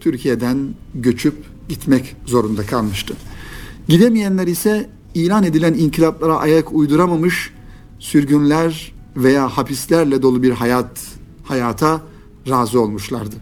Türkiye'den 0.00 0.58
göçüp 0.94 1.34
gitmek 1.68 2.16
zorunda 2.26 2.66
kalmıştı. 2.66 3.14
Gidemeyenler 3.88 4.46
ise 4.46 4.90
ilan 5.14 5.44
edilen 5.44 5.74
inkılaplara 5.74 6.36
ayak 6.36 6.72
uyduramamış 6.72 7.52
sürgünler 7.98 8.92
veya 9.16 9.48
hapislerle 9.48 10.22
dolu 10.22 10.42
bir 10.42 10.50
hayat 10.50 11.00
hayata 11.44 12.02
razı 12.48 12.80
olmuşlardı. 12.80 13.36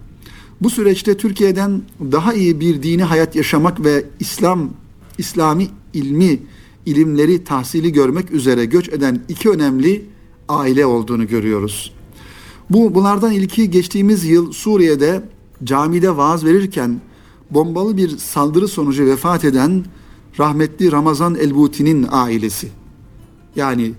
Bu 0.61 0.71
süreçte 0.71 1.17
Türkiye'den 1.17 1.83
daha 2.01 2.35
iyi 2.35 2.61
bir 2.61 2.83
dini 2.83 3.05
hayat 3.05 3.37
yaşamak 3.37 3.85
ve 3.85 4.05
İslam 4.21 4.71
İslami 5.19 5.69
ilmi 5.95 6.39
ilimleri 6.87 7.45
tahsili 7.45 7.93
görmek 7.93 8.31
üzere 8.31 8.65
göç 8.65 8.89
eden 8.89 9.21
iki 9.29 9.51
önemli 9.51 10.07
aile 10.49 10.87
olduğunu 10.87 11.29
görüyoruz. 11.29 11.93
Bu 12.71 12.95
bunlardan 12.95 13.33
ilki 13.33 13.71
geçtiğimiz 13.71 14.25
yıl 14.25 14.53
Suriye'de 14.53 15.23
camide 15.65 16.17
vaaz 16.17 16.45
verirken 16.45 17.01
bombalı 17.51 17.97
bir 17.97 18.19
saldırı 18.19 18.69
sonucu 18.69 19.07
vefat 19.07 19.45
eden 19.45 19.85
rahmetli 20.39 20.93
Ramazan 20.93 21.35
Elbuti'nin 21.35 22.07
ailesi. 22.11 22.69
Yani 23.57 23.93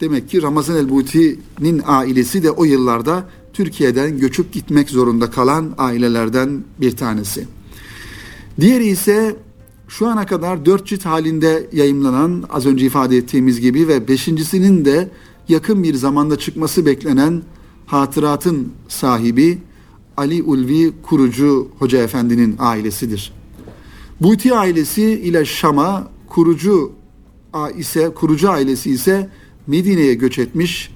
demek 0.00 0.30
ki 0.30 0.42
Ramazan 0.42 0.76
Elbuti'nin 0.76 1.82
ailesi 1.86 2.42
de 2.42 2.50
o 2.50 2.64
yıllarda 2.64 3.28
Türkiye'den 3.52 4.18
göçüp 4.18 4.52
gitmek 4.52 4.90
zorunda 4.90 5.30
kalan 5.30 5.74
ailelerden 5.78 6.64
bir 6.80 6.96
tanesi. 6.96 7.46
Diğeri 8.60 8.86
ise 8.86 9.36
şu 9.90 10.06
ana 10.08 10.26
kadar 10.26 10.66
dört 10.66 10.86
cilt 10.86 11.04
halinde 11.04 11.68
yayımlanan 11.72 12.44
az 12.50 12.66
önce 12.66 12.86
ifade 12.86 13.16
ettiğimiz 13.16 13.60
gibi 13.60 13.88
ve 13.88 14.08
beşincisinin 14.08 14.84
de 14.84 15.10
yakın 15.48 15.82
bir 15.82 15.94
zamanda 15.94 16.38
çıkması 16.38 16.86
beklenen 16.86 17.42
hatıratın 17.86 18.72
sahibi 18.88 19.58
Ali 20.16 20.42
Ulvi 20.42 20.92
Kurucu 21.02 21.68
Hoca 21.78 22.02
Efendi'nin 22.02 22.56
ailesidir. 22.58 23.32
Buti 24.20 24.54
ailesi 24.54 25.02
ile 25.02 25.44
Şam'a 25.44 26.08
kurucu 26.26 26.92
ise 27.76 28.14
kurucu 28.14 28.50
ailesi 28.50 28.90
ise 28.90 29.30
Medine'ye 29.66 30.14
göç 30.14 30.38
etmiş 30.38 30.90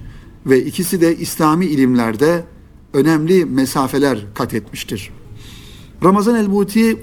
ve 0.45 0.65
ikisi 0.65 1.01
de 1.01 1.17
İslami 1.17 1.65
ilimlerde 1.65 2.43
önemli 2.93 3.45
mesafeler 3.45 4.25
kat 4.33 4.53
etmiştir. 4.53 5.11
Ramazan 6.03 6.35
el-Buti 6.35 6.97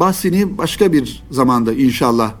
bahsini 0.00 0.58
başka 0.58 0.92
bir 0.92 1.22
zamanda 1.30 1.72
inşallah 1.72 2.34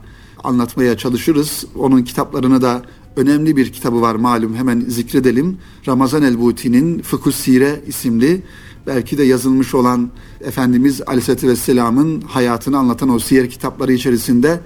anlatmaya 0.44 0.96
çalışırız. 0.96 1.64
Onun 1.78 2.02
kitaplarını 2.02 2.62
da 2.62 2.82
önemli 3.16 3.56
bir 3.56 3.72
kitabı 3.72 4.00
var 4.00 4.14
malum 4.14 4.54
hemen 4.54 4.80
zikredelim. 4.80 5.58
Ramazan 5.86 6.22
el-Buti'nin 6.22 7.02
Fıkıh 7.02 7.32
Sire 7.32 7.80
isimli 7.86 8.42
belki 8.86 9.18
de 9.18 9.24
yazılmış 9.24 9.74
olan 9.74 10.10
Efendimiz 10.40 11.02
Aleyhisselatü 11.06 11.48
Vesselam'ın 11.48 12.20
hayatını 12.20 12.78
anlatan 12.78 13.08
o 13.08 13.18
siyer 13.18 13.50
kitapları 13.50 13.92
içerisinde 13.92 14.60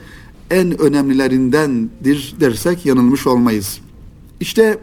en 0.51 0.81
önemlilerindendir 0.81 2.35
dersek 2.41 2.87
yanılmış 2.87 3.27
olmayız. 3.27 3.79
İşte 4.41 4.79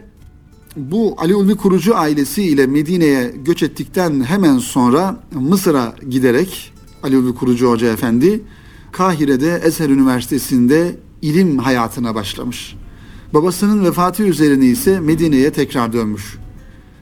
bu 0.76 1.14
Ali 1.18 1.34
Ulvi 1.34 1.56
kurucu 1.56 1.96
ailesi 1.96 2.42
ile 2.42 2.66
Medine'ye 2.66 3.34
göç 3.44 3.62
ettikten 3.62 4.24
hemen 4.24 4.58
sonra 4.58 5.16
Mısır'a 5.34 5.94
giderek 6.10 6.72
Ali 7.02 7.18
Ulvi 7.18 7.34
kurucu 7.34 7.70
hoca 7.70 7.92
efendi 7.92 8.40
Kahire'de 8.92 9.60
Ezher 9.64 9.90
Üniversitesi'nde 9.90 10.96
ilim 11.22 11.58
hayatına 11.58 12.14
başlamış. 12.14 12.76
Babasının 13.34 13.84
vefatı 13.84 14.22
üzerine 14.22 14.66
ise 14.66 15.00
Medine'ye 15.00 15.52
tekrar 15.52 15.92
dönmüş. 15.92 16.38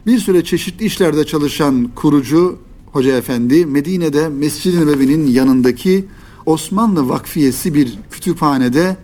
Bir 0.06 0.18
süre 0.18 0.44
çeşitli 0.44 0.84
işlerde 0.84 1.24
çalışan 1.24 1.90
kurucu 1.94 2.58
Hoca 2.92 3.16
Efendi 3.16 3.66
Medine'de 3.66 4.28
Mescid-i 4.28 4.80
Nebevi'nin 4.80 5.26
yanındaki 5.26 6.04
Osmanlı 6.46 7.08
Vakfiyesi 7.08 7.74
bir 7.74 7.98
kütüphanede 8.10 8.96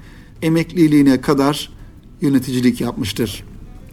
emekliliğine 0.42 1.20
kadar 1.20 1.70
yöneticilik 2.20 2.80
yapmıştır. 2.80 3.44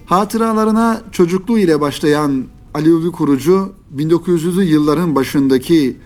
Hatıralarına 0.06 1.02
çocukluğu 1.12 1.60
ile 1.60 1.82
başlayan 1.82 2.46
Alevi 2.74 3.12
kurucu 3.12 3.74
1900'lü 3.98 4.64
yılların 4.64 5.16
başındaki 5.16 5.98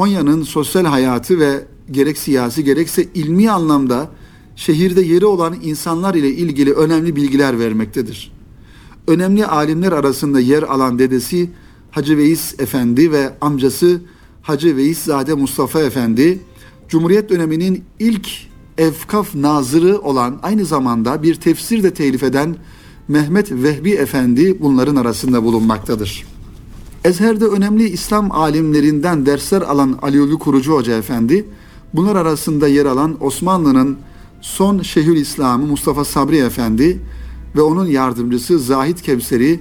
Konya'nın 0.00 0.42
sosyal 0.42 0.84
hayatı 0.84 1.38
ve 1.40 1.64
gerek 1.90 2.18
siyasi 2.18 2.64
gerekse 2.64 3.04
ilmi 3.14 3.50
anlamda 3.50 4.10
şehirde 4.56 5.00
yeri 5.00 5.26
olan 5.26 5.56
insanlar 5.62 6.14
ile 6.14 6.28
ilgili 6.28 6.72
önemli 6.72 7.16
bilgiler 7.16 7.58
vermektedir. 7.58 8.32
Önemli 9.08 9.46
alimler 9.46 9.92
arasında 9.92 10.40
yer 10.40 10.62
alan 10.62 10.98
dedesi 10.98 11.50
Hacı 11.90 12.16
Veys 12.16 12.60
Efendi 12.60 13.12
ve 13.12 13.32
amcası 13.40 14.00
Hacı 14.42 14.76
Veyszade 14.76 15.34
Mustafa 15.34 15.80
Efendi, 15.80 16.38
Cumhuriyet 16.88 17.30
döneminin 17.30 17.84
ilk 17.98 18.28
Efkaf 18.78 19.34
Nazırı 19.34 19.98
olan 19.98 20.40
aynı 20.42 20.64
zamanda 20.64 21.22
bir 21.22 21.34
tefsir 21.34 21.82
de 21.82 21.94
telif 21.94 22.22
eden 22.22 22.56
Mehmet 23.08 23.52
Vehbi 23.52 23.90
Efendi 23.90 24.60
bunların 24.60 24.96
arasında 24.96 25.44
bulunmaktadır. 25.44 26.39
Ezher'de 27.04 27.44
önemli 27.44 27.88
İslam 27.88 28.32
alimlerinden 28.32 29.26
dersler 29.26 29.62
alan 29.62 29.98
Aliyevi 30.02 30.34
Kurucu 30.34 30.72
Hoca 30.72 30.96
Efendi, 30.98 31.46
bunlar 31.94 32.16
arasında 32.16 32.68
yer 32.68 32.86
alan 32.86 33.16
Osmanlı'nın 33.20 33.98
son 34.40 34.82
Şehül 34.82 35.16
İslamı 35.16 35.66
Mustafa 35.66 36.04
Sabri 36.04 36.38
Efendi 36.38 37.00
ve 37.56 37.62
onun 37.62 37.86
yardımcısı 37.86 38.58
Zahit 38.58 39.02
Kevseri 39.02 39.60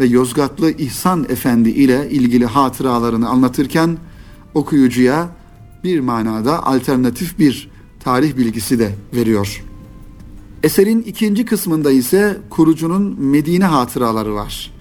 ve 0.00 0.06
Yozgatlı 0.06 0.70
İhsan 0.70 1.26
Efendi 1.28 1.70
ile 1.70 2.10
ilgili 2.10 2.46
hatıralarını 2.46 3.28
anlatırken 3.28 3.98
okuyucuya 4.54 5.28
bir 5.84 6.00
manada 6.00 6.66
alternatif 6.66 7.38
bir 7.38 7.70
tarih 8.00 8.36
bilgisi 8.36 8.78
de 8.78 8.94
veriyor. 9.14 9.64
Eserin 10.62 11.02
ikinci 11.02 11.44
kısmında 11.44 11.90
ise 11.90 12.38
kurucunun 12.50 13.20
Medine 13.20 13.64
hatıraları 13.64 14.34
var. 14.34 14.79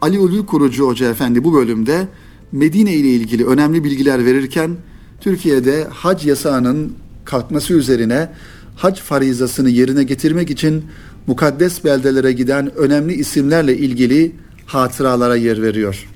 Ali 0.00 0.18
Ulvi 0.18 0.46
Kurucu 0.46 0.86
Hoca 0.86 1.10
Efendi 1.10 1.44
bu 1.44 1.54
bölümde 1.54 2.08
Medine 2.52 2.94
ile 2.94 3.08
ilgili 3.08 3.46
önemli 3.46 3.84
bilgiler 3.84 4.24
verirken 4.24 4.76
Türkiye'de 5.20 5.86
hac 5.90 6.26
yasağının 6.26 6.92
kalkması 7.24 7.74
üzerine 7.74 8.32
hac 8.76 9.00
farizasını 9.00 9.70
yerine 9.70 10.02
getirmek 10.02 10.50
için 10.50 10.84
mukaddes 11.26 11.84
beldelere 11.84 12.32
giden 12.32 12.76
önemli 12.76 13.14
isimlerle 13.14 13.76
ilgili 13.76 14.32
hatıralara 14.66 15.36
yer 15.36 15.62
veriyor. 15.62 16.08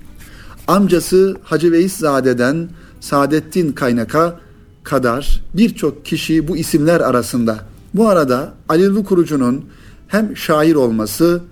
Amcası 0.67 1.37
Hacı 1.43 1.73
Veyszade'den 1.73 2.69
Saadettin 3.01 3.73
Kaynak'a 3.73 4.41
kadar 4.83 5.43
birçok 5.55 6.05
kişi 6.05 6.49
bu 6.49 6.57
isimler 6.57 7.01
arasında. 7.01 7.59
Bu 7.95 8.09
arada 8.09 8.55
Ali 8.69 9.05
Kurucu'nun 9.05 9.65
hem 10.09 10.37
şair 10.37 10.75
olması 10.75 11.43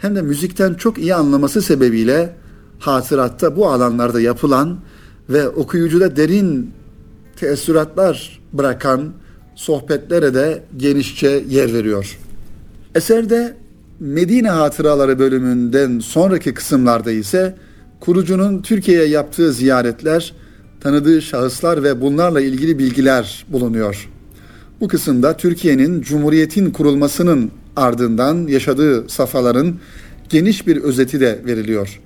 hem 0.00 0.16
de 0.16 0.22
müzikten 0.22 0.74
çok 0.74 0.98
iyi 0.98 1.14
anlaması 1.14 1.62
sebebiyle 1.62 2.34
hatıratta 2.78 3.56
bu 3.56 3.70
alanlarda 3.70 4.20
yapılan 4.20 4.78
ve 5.30 5.48
okuyucuda 5.48 6.16
derin 6.16 6.70
teessüratlar 7.36 8.40
bırakan 8.52 9.12
sohbetlere 9.54 10.34
de 10.34 10.62
genişçe 10.76 11.44
yer 11.48 11.72
veriyor. 11.74 12.18
Eserde 12.94 13.56
Medine 14.00 14.50
Hatıraları 14.50 15.18
bölümünden 15.18 15.98
sonraki 15.98 16.54
kısımlarda 16.54 17.10
ise 17.10 17.56
kurucunun 18.00 18.62
Türkiye'ye 18.62 19.06
yaptığı 19.06 19.52
ziyaretler, 19.52 20.34
tanıdığı 20.80 21.22
şahıslar 21.22 21.82
ve 21.82 22.00
bunlarla 22.00 22.40
ilgili 22.40 22.78
bilgiler 22.78 23.46
bulunuyor. 23.48 24.08
Bu 24.80 24.88
kısımda 24.88 25.36
Türkiye'nin 25.36 26.00
Cumhuriyet'in 26.00 26.70
kurulmasının 26.70 27.50
ardından 27.80 28.46
yaşadığı 28.46 29.08
safhaların 29.08 29.74
geniş 30.28 30.66
bir 30.66 30.76
özeti 30.76 31.20
de 31.20 31.42
veriliyor. 31.46 32.00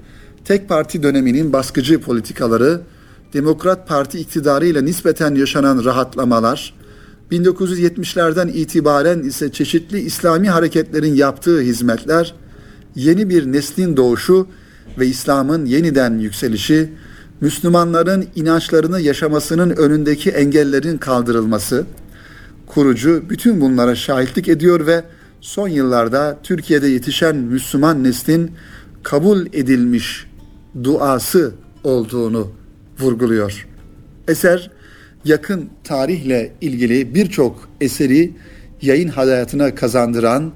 Tek 0.44 0.68
parti 0.68 1.02
döneminin 1.02 1.52
baskıcı 1.52 2.00
politikaları, 2.00 2.80
Demokrat 3.32 3.88
Parti 3.88 4.18
iktidarıyla 4.18 4.82
nispeten 4.82 5.34
yaşanan 5.34 5.84
rahatlamalar, 5.84 6.74
1970'lerden 7.32 8.48
itibaren 8.48 9.18
ise 9.18 9.52
çeşitli 9.52 10.00
İslami 10.00 10.50
hareketlerin 10.50 11.14
yaptığı 11.14 11.60
hizmetler, 11.60 12.34
yeni 12.94 13.28
bir 13.28 13.52
neslin 13.52 13.96
doğuşu 13.96 14.46
ve 14.98 15.06
İslam'ın 15.06 15.66
yeniden 15.66 16.18
yükselişi, 16.18 16.92
Müslümanların 17.40 18.26
inançlarını 18.36 19.00
yaşamasının 19.00 19.70
önündeki 19.70 20.30
engellerin 20.30 20.98
kaldırılması, 20.98 21.84
kurucu 22.66 23.22
bütün 23.30 23.60
bunlara 23.60 23.94
şahitlik 23.94 24.48
ediyor 24.48 24.86
ve 24.86 25.04
son 25.44 25.68
yıllarda 25.68 26.38
Türkiye'de 26.42 26.88
yetişen 26.88 27.36
Müslüman 27.36 28.04
neslin 28.04 28.50
kabul 29.02 29.46
edilmiş 29.46 30.26
duası 30.84 31.54
olduğunu 31.84 32.52
vurguluyor. 33.00 33.66
Eser 34.28 34.70
yakın 35.24 35.70
tarihle 35.84 36.52
ilgili 36.60 37.14
birçok 37.14 37.68
eseri 37.80 38.32
yayın 38.82 39.08
hayatına 39.08 39.74
kazandıran 39.74 40.52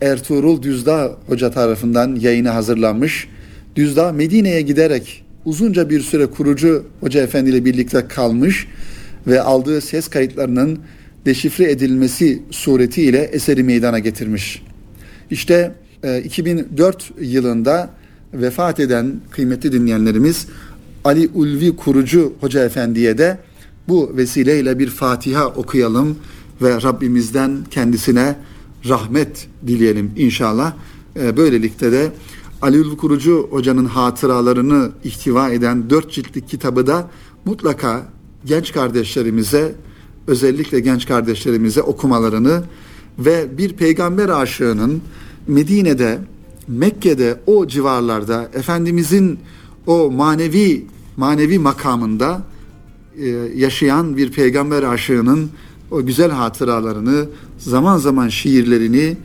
Ertuğrul 0.00 0.62
Düzdağ 0.62 1.16
Hoca 1.26 1.50
tarafından 1.50 2.16
yayına 2.16 2.54
hazırlanmış. 2.54 3.28
Düzdağ 3.76 4.12
Medine'ye 4.12 4.60
giderek 4.60 5.24
uzunca 5.44 5.90
bir 5.90 6.00
süre 6.00 6.26
kurucu 6.26 6.86
Hoca 7.00 7.22
Efendi 7.22 7.64
birlikte 7.64 8.08
kalmış 8.08 8.68
ve 9.26 9.40
aldığı 9.40 9.80
ses 9.80 10.08
kayıtlarının 10.08 10.78
deşifre 11.26 11.70
edilmesi 11.70 12.42
suretiyle 12.50 13.18
eseri 13.18 13.62
meydana 13.62 13.98
getirmiş. 13.98 14.62
İşte 15.30 15.74
2004 16.24 17.10
e, 17.20 17.24
yılında 17.24 17.90
vefat 18.34 18.80
eden 18.80 19.20
kıymetli 19.30 19.72
dinleyenlerimiz 19.72 20.46
Ali 21.04 21.28
Ulvi 21.34 21.76
Kurucu 21.76 22.32
Hoca 22.40 22.64
Efendi'ye 22.64 23.18
de 23.18 23.38
bu 23.88 24.16
vesileyle 24.16 24.78
bir 24.78 24.90
Fatiha 24.90 25.46
okuyalım 25.46 26.18
ve 26.62 26.82
Rabbimizden 26.82 27.58
kendisine 27.70 28.36
rahmet 28.88 29.48
dileyelim 29.66 30.12
inşallah. 30.16 30.72
E, 31.16 31.36
böylelikle 31.36 31.92
de 31.92 32.12
Ali 32.62 32.80
Ulvi 32.80 32.96
Kurucu 32.96 33.48
Hoca'nın 33.50 33.84
hatıralarını 33.84 34.90
ihtiva 35.04 35.50
eden 35.50 35.90
dört 35.90 36.12
ciltlik 36.12 36.48
kitabı 36.48 36.86
da 36.86 37.10
mutlaka 37.44 38.02
genç 38.44 38.72
kardeşlerimize 38.72 39.74
özellikle 40.26 40.80
genç 40.80 41.06
kardeşlerimize 41.06 41.82
okumalarını 41.82 42.62
ve 43.18 43.58
bir 43.58 43.72
peygamber 43.72 44.28
aşığının 44.28 45.02
Medine'de, 45.46 46.18
Mekke'de 46.68 47.40
o 47.46 47.66
civarlarda 47.66 48.50
Efendimizin 48.54 49.38
o 49.86 50.10
manevi 50.10 50.86
manevi 51.16 51.58
makamında 51.58 52.42
e, 53.18 53.28
yaşayan 53.56 54.16
bir 54.16 54.32
peygamber 54.32 54.82
aşığının 54.82 55.50
o 55.90 56.06
güzel 56.06 56.30
hatıralarını, 56.30 57.26
zaman 57.58 57.98
zaman 57.98 58.28
şiirlerini 58.28 59.16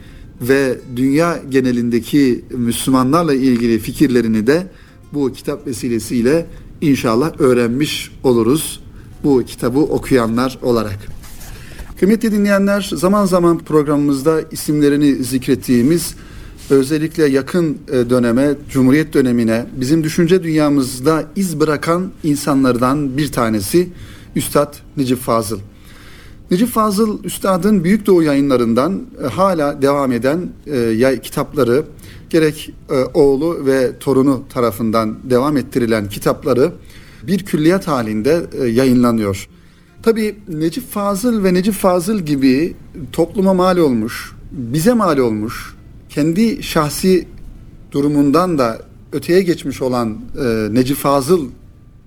ve 0.42 0.78
dünya 0.96 1.40
genelindeki 1.50 2.46
Müslümanlarla 2.58 3.34
ilgili 3.34 3.80
fikirlerini 3.80 4.48
de 4.48 4.68
bu 5.14 5.34
kitap 5.34 5.68
vesilesiyle 5.68 6.46
inşallah 6.82 7.40
öğrenmiş 7.40 8.12
oluruz 8.24 8.80
bu 9.24 9.44
kitabı 9.46 9.80
okuyanlar 9.80 10.58
olarak. 10.62 11.00
Kıymetli 12.00 12.32
dinleyenler 12.32 12.92
zaman 12.96 13.26
zaman 13.26 13.58
programımızda 13.58 14.42
isimlerini 14.52 15.16
zikrettiğimiz 15.16 16.16
özellikle 16.70 17.28
yakın 17.28 17.78
e, 17.88 18.10
döneme, 18.10 18.56
Cumhuriyet 18.70 19.14
dönemine 19.14 19.66
bizim 19.76 20.04
düşünce 20.04 20.44
dünyamızda 20.44 21.24
iz 21.36 21.60
bırakan 21.60 22.12
insanlardan 22.24 23.18
bir 23.18 23.32
tanesi 23.32 23.90
Üstad 24.36 24.74
Necip 24.98 25.20
Fazıl. 25.20 25.60
Necip 26.52 26.70
Fazıl 26.70 27.24
Üstad'ın 27.24 27.84
Büyük 27.84 28.06
Doğu 28.06 28.24
yayınlarından 28.24 29.02
e, 29.24 29.28
hala 29.28 29.82
devam 29.82 30.12
eden 30.12 30.50
e, 30.68 31.22
kitapları 31.24 31.84
gerek 32.30 32.74
oğlu 33.14 33.66
ve 33.66 34.00
torunu 34.00 34.44
tarafından 34.54 35.18
devam 35.24 35.58
ettirilen 35.58 36.10
kitapları 36.10 36.72
bir 37.28 37.46
külliyat 37.46 37.88
halinde 37.88 38.46
yayınlanıyor. 38.70 39.48
Tabii 40.04 40.36
Necip 40.48 40.92
Fazıl 40.92 41.44
ve 41.44 41.54
Necip 41.54 41.74
Fazıl 41.74 42.20
gibi 42.20 42.76
topluma 43.12 43.54
mal 43.54 43.78
olmuş, 43.78 44.36
bize 44.52 44.94
mal 44.94 45.18
olmuş, 45.18 45.76
kendi 46.10 46.64
şahsi 46.64 47.28
durumundan 47.92 48.58
da 48.58 48.82
öteye 49.12 49.42
geçmiş 49.42 49.82
olan 49.82 50.18
e, 50.44 50.68
Necip 50.72 50.98
Fazıl 50.98 51.48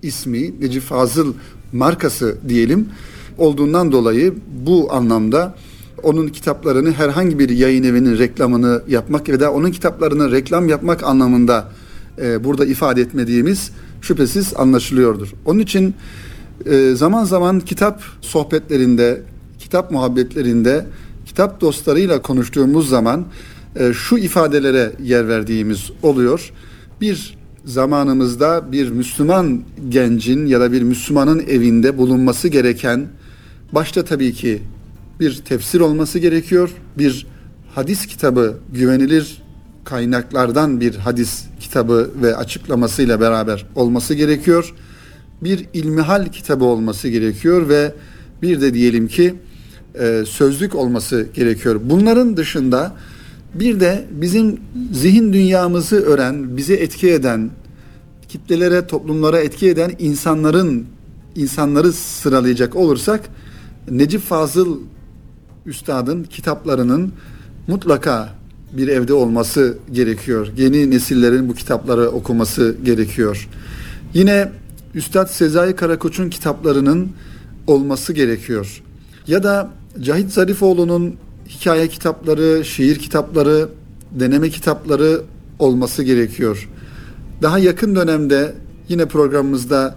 ismi, 0.01 0.61
Necip 0.61 0.83
Fazıl 0.83 1.33
markası 1.73 2.37
diyelim 2.47 2.89
olduğundan 3.37 3.91
dolayı 3.91 4.33
bu 4.65 4.93
anlamda 4.93 5.55
onun 6.03 6.27
kitaplarını 6.27 6.91
herhangi 6.91 7.39
bir 7.39 7.49
yayın 7.49 7.83
evinin 7.83 8.17
reklamını 8.17 8.81
yapmak 8.87 9.29
ve 9.29 9.39
da 9.39 9.53
onun 9.53 9.71
kitaplarını 9.71 10.31
reklam 10.31 10.69
yapmak 10.69 11.03
anlamında 11.03 11.71
e, 12.21 12.43
burada 12.43 12.65
ifade 12.65 13.01
etmediğimiz 13.01 13.71
şüphesiz 14.05 14.53
anlaşılıyordur. 14.55 15.33
Onun 15.45 15.59
için 15.59 15.95
e, 16.65 16.95
zaman 16.95 17.23
zaman 17.23 17.59
kitap 17.59 18.03
sohbetlerinde, 18.21 19.21
kitap 19.59 19.91
muhabbetlerinde, 19.91 20.85
kitap 21.25 21.61
dostlarıyla 21.61 22.21
konuştuğumuz 22.21 22.89
zaman 22.89 23.25
e, 23.75 23.93
şu 23.93 24.17
ifadelere 24.17 24.91
yer 25.03 25.27
verdiğimiz 25.27 25.91
oluyor. 26.03 26.51
Bir 27.01 27.37
zamanımızda 27.65 28.71
bir 28.71 28.89
Müslüman 28.89 29.61
gencin 29.89 30.45
ya 30.45 30.59
da 30.59 30.71
bir 30.71 30.81
Müslümanın 30.81 31.39
evinde 31.39 31.97
bulunması 31.97 32.47
gereken 32.47 33.07
başta 33.71 34.05
tabii 34.05 34.33
ki 34.33 34.61
bir 35.19 35.37
tefsir 35.37 35.79
olması 35.79 36.19
gerekiyor. 36.19 36.69
Bir 36.97 37.27
hadis 37.75 38.05
kitabı 38.05 38.57
güvenilir 38.73 39.44
kaynaklardan 39.85 40.81
bir 40.81 40.95
hadis 40.95 41.43
kitabı 41.59 42.11
ve 42.21 42.35
açıklamasıyla 42.35 43.21
beraber 43.21 43.65
olması 43.75 44.13
gerekiyor. 44.13 44.73
Bir 45.41 45.65
ilmihal 45.73 46.27
kitabı 46.27 46.65
olması 46.65 47.09
gerekiyor 47.09 47.69
ve 47.69 47.93
bir 48.41 48.61
de 48.61 48.73
diyelim 48.73 49.07
ki 49.07 49.35
e, 49.99 50.23
sözlük 50.27 50.75
olması 50.75 51.27
gerekiyor. 51.33 51.81
Bunların 51.83 52.37
dışında 52.37 52.95
bir 53.53 53.79
de 53.79 54.05
bizim 54.11 54.59
zihin 54.93 55.33
dünyamızı 55.33 55.95
öğren, 55.95 56.57
bizi 56.57 56.73
etki 56.73 57.11
eden, 57.11 57.51
kitlelere, 58.29 58.87
toplumlara 58.87 59.39
etki 59.39 59.69
eden 59.69 59.91
insanların 59.99 60.85
insanları 61.35 61.93
sıralayacak 61.93 62.75
olursak 62.75 63.21
Necip 63.91 64.21
Fazıl 64.21 64.79
Üstad'ın 65.65 66.23
kitaplarının 66.23 67.13
mutlaka 67.67 68.29
bir 68.77 68.87
evde 68.87 69.13
olması 69.13 69.77
gerekiyor. 69.91 70.47
Yeni 70.57 70.91
nesillerin 70.91 71.49
bu 71.49 71.53
kitapları 71.53 72.09
okuması 72.09 72.75
gerekiyor. 72.83 73.47
Yine 74.13 74.51
Üstad 74.95 75.27
Sezai 75.27 75.75
Karakoç'un 75.75 76.29
kitaplarının 76.29 77.09
olması 77.67 78.13
gerekiyor. 78.13 78.81
Ya 79.27 79.43
da 79.43 79.69
Cahit 80.01 80.31
Zarifoğlu'nun 80.31 81.15
hikaye 81.49 81.87
kitapları, 81.87 82.65
şiir 82.65 82.99
kitapları, 82.99 83.69
deneme 84.11 84.49
kitapları 84.49 85.21
olması 85.59 86.03
gerekiyor. 86.03 86.69
Daha 87.41 87.59
yakın 87.59 87.95
dönemde 87.95 88.55
yine 88.89 89.05
programımızda 89.05 89.95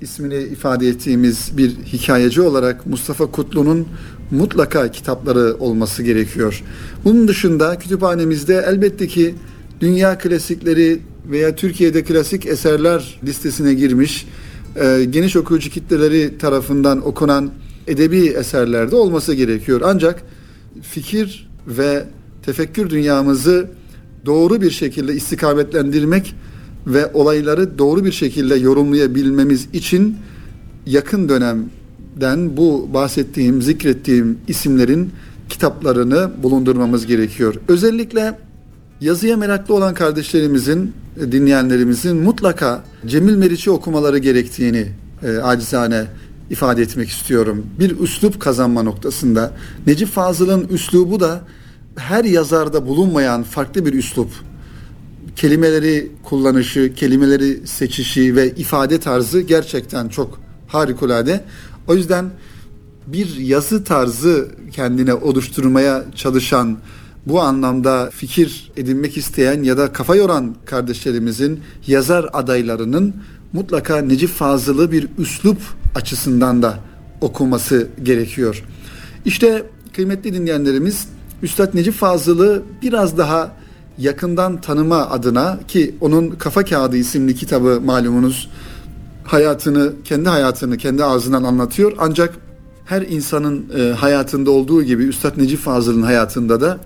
ismini 0.00 0.42
ifade 0.42 0.88
ettiğimiz 0.88 1.58
bir 1.58 1.70
hikayeci 1.70 2.42
olarak 2.42 2.86
Mustafa 2.86 3.26
Kutlu'nun 3.26 3.86
mutlaka 4.30 4.90
kitapları 4.90 5.56
olması 5.58 6.02
gerekiyor. 6.02 6.62
Bunun 7.04 7.28
dışında 7.28 7.78
kütüphanemizde 7.78 8.64
elbette 8.68 9.06
ki 9.06 9.34
dünya 9.80 10.18
klasikleri 10.18 11.00
veya 11.30 11.56
Türkiye'de 11.56 12.04
klasik 12.04 12.46
eserler 12.46 13.20
listesine 13.24 13.74
girmiş 13.74 14.26
e, 14.76 15.04
geniş 15.10 15.36
okuyucu 15.36 15.70
kitleleri 15.70 16.38
tarafından 16.38 17.06
okunan 17.06 17.50
edebi 17.86 18.26
eserlerde 18.26 18.96
olması 18.96 19.34
gerekiyor. 19.34 19.80
Ancak 19.84 20.22
fikir 20.82 21.50
ve 21.66 22.04
tefekkür 22.46 22.90
dünyamızı 22.90 23.66
doğru 24.26 24.60
bir 24.60 24.70
şekilde 24.70 25.14
istikametlendirmek 25.14 26.34
ve 26.86 27.10
olayları 27.14 27.78
doğru 27.78 28.04
bir 28.04 28.12
şekilde 28.12 28.54
yorumlayabilmemiz 28.54 29.68
için 29.72 30.16
yakın 30.86 31.28
dönemden 32.20 32.56
bu 32.56 32.88
bahsettiğim, 32.94 33.62
zikrettiğim 33.62 34.38
isimlerin 34.48 35.12
kitaplarını 35.48 36.30
bulundurmamız 36.42 37.06
gerekiyor. 37.06 37.54
Özellikle 37.68 38.38
yazıya 39.00 39.36
meraklı 39.36 39.74
olan 39.74 39.94
kardeşlerimizin, 39.94 40.92
dinleyenlerimizin 41.20 42.16
mutlaka 42.16 42.84
Cemil 43.06 43.36
Meriç'i 43.36 43.70
okumaları 43.70 44.18
gerektiğini 44.18 44.86
e, 45.22 45.36
acizane 45.38 46.04
ifade 46.50 46.82
etmek 46.82 47.08
istiyorum. 47.08 47.66
Bir 47.78 48.00
üslup 48.00 48.40
kazanma 48.40 48.82
noktasında. 48.82 49.52
Necip 49.86 50.08
Fazıl'ın 50.08 50.68
üslubu 50.68 51.20
da 51.20 51.40
her 51.96 52.24
yazarda 52.24 52.86
bulunmayan 52.86 53.42
farklı 53.42 53.86
bir 53.86 53.92
üslup. 53.92 54.28
Kelimeleri 55.36 56.10
kullanışı, 56.22 56.94
kelimeleri 56.94 57.66
seçişi 57.66 58.36
ve 58.36 58.50
ifade 58.50 59.00
tarzı 59.00 59.40
gerçekten 59.40 60.08
çok 60.08 60.40
harikulade. 60.68 61.44
O 61.88 61.94
yüzden 61.94 62.30
bir 63.06 63.36
yazı 63.36 63.84
tarzı 63.84 64.48
kendine 64.72 65.14
oluşturmaya 65.14 66.04
çalışan, 66.14 66.78
bu 67.26 67.40
anlamda 67.40 68.10
fikir 68.10 68.72
edinmek 68.76 69.16
isteyen 69.16 69.62
ya 69.62 69.78
da 69.78 69.92
kafa 69.92 70.16
yoran 70.16 70.54
kardeşlerimizin 70.64 71.60
yazar 71.86 72.26
adaylarının 72.32 73.14
mutlaka 73.52 73.98
Necip 73.98 74.30
Fazıl'ı 74.30 74.92
bir 74.92 75.08
üslup 75.18 75.58
açısından 75.94 76.62
da 76.62 76.78
okuması 77.20 77.88
gerekiyor. 78.02 78.64
İşte 79.24 79.66
kıymetli 79.92 80.34
dinleyenlerimiz 80.34 81.08
Üstad 81.42 81.74
Necip 81.74 81.94
Fazıl'ı 81.94 82.62
biraz 82.82 83.18
daha 83.18 83.52
yakından 83.98 84.60
tanıma 84.60 85.10
adına 85.10 85.58
ki 85.68 85.94
onun 86.00 86.30
Kafa 86.30 86.64
Kağıdı 86.64 86.96
isimli 86.96 87.34
kitabı 87.34 87.80
malumunuz 87.84 88.50
hayatını, 89.24 89.92
kendi 90.04 90.28
hayatını 90.28 90.76
kendi 90.76 91.04
ağzından 91.04 91.44
anlatıyor. 91.44 91.92
Ancak 91.98 92.34
her 92.84 93.02
insanın 93.02 93.66
e, 93.78 93.92
hayatında 93.92 94.50
olduğu 94.50 94.82
gibi 94.82 95.04
Üstad 95.04 95.38
Necip 95.38 95.60
Fazıl'ın 95.60 96.02
hayatında 96.02 96.60
da 96.60 96.78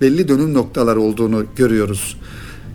belli 0.00 0.28
dönüm 0.28 0.54
noktalar 0.54 0.96
olduğunu 0.96 1.44
görüyoruz. 1.56 2.16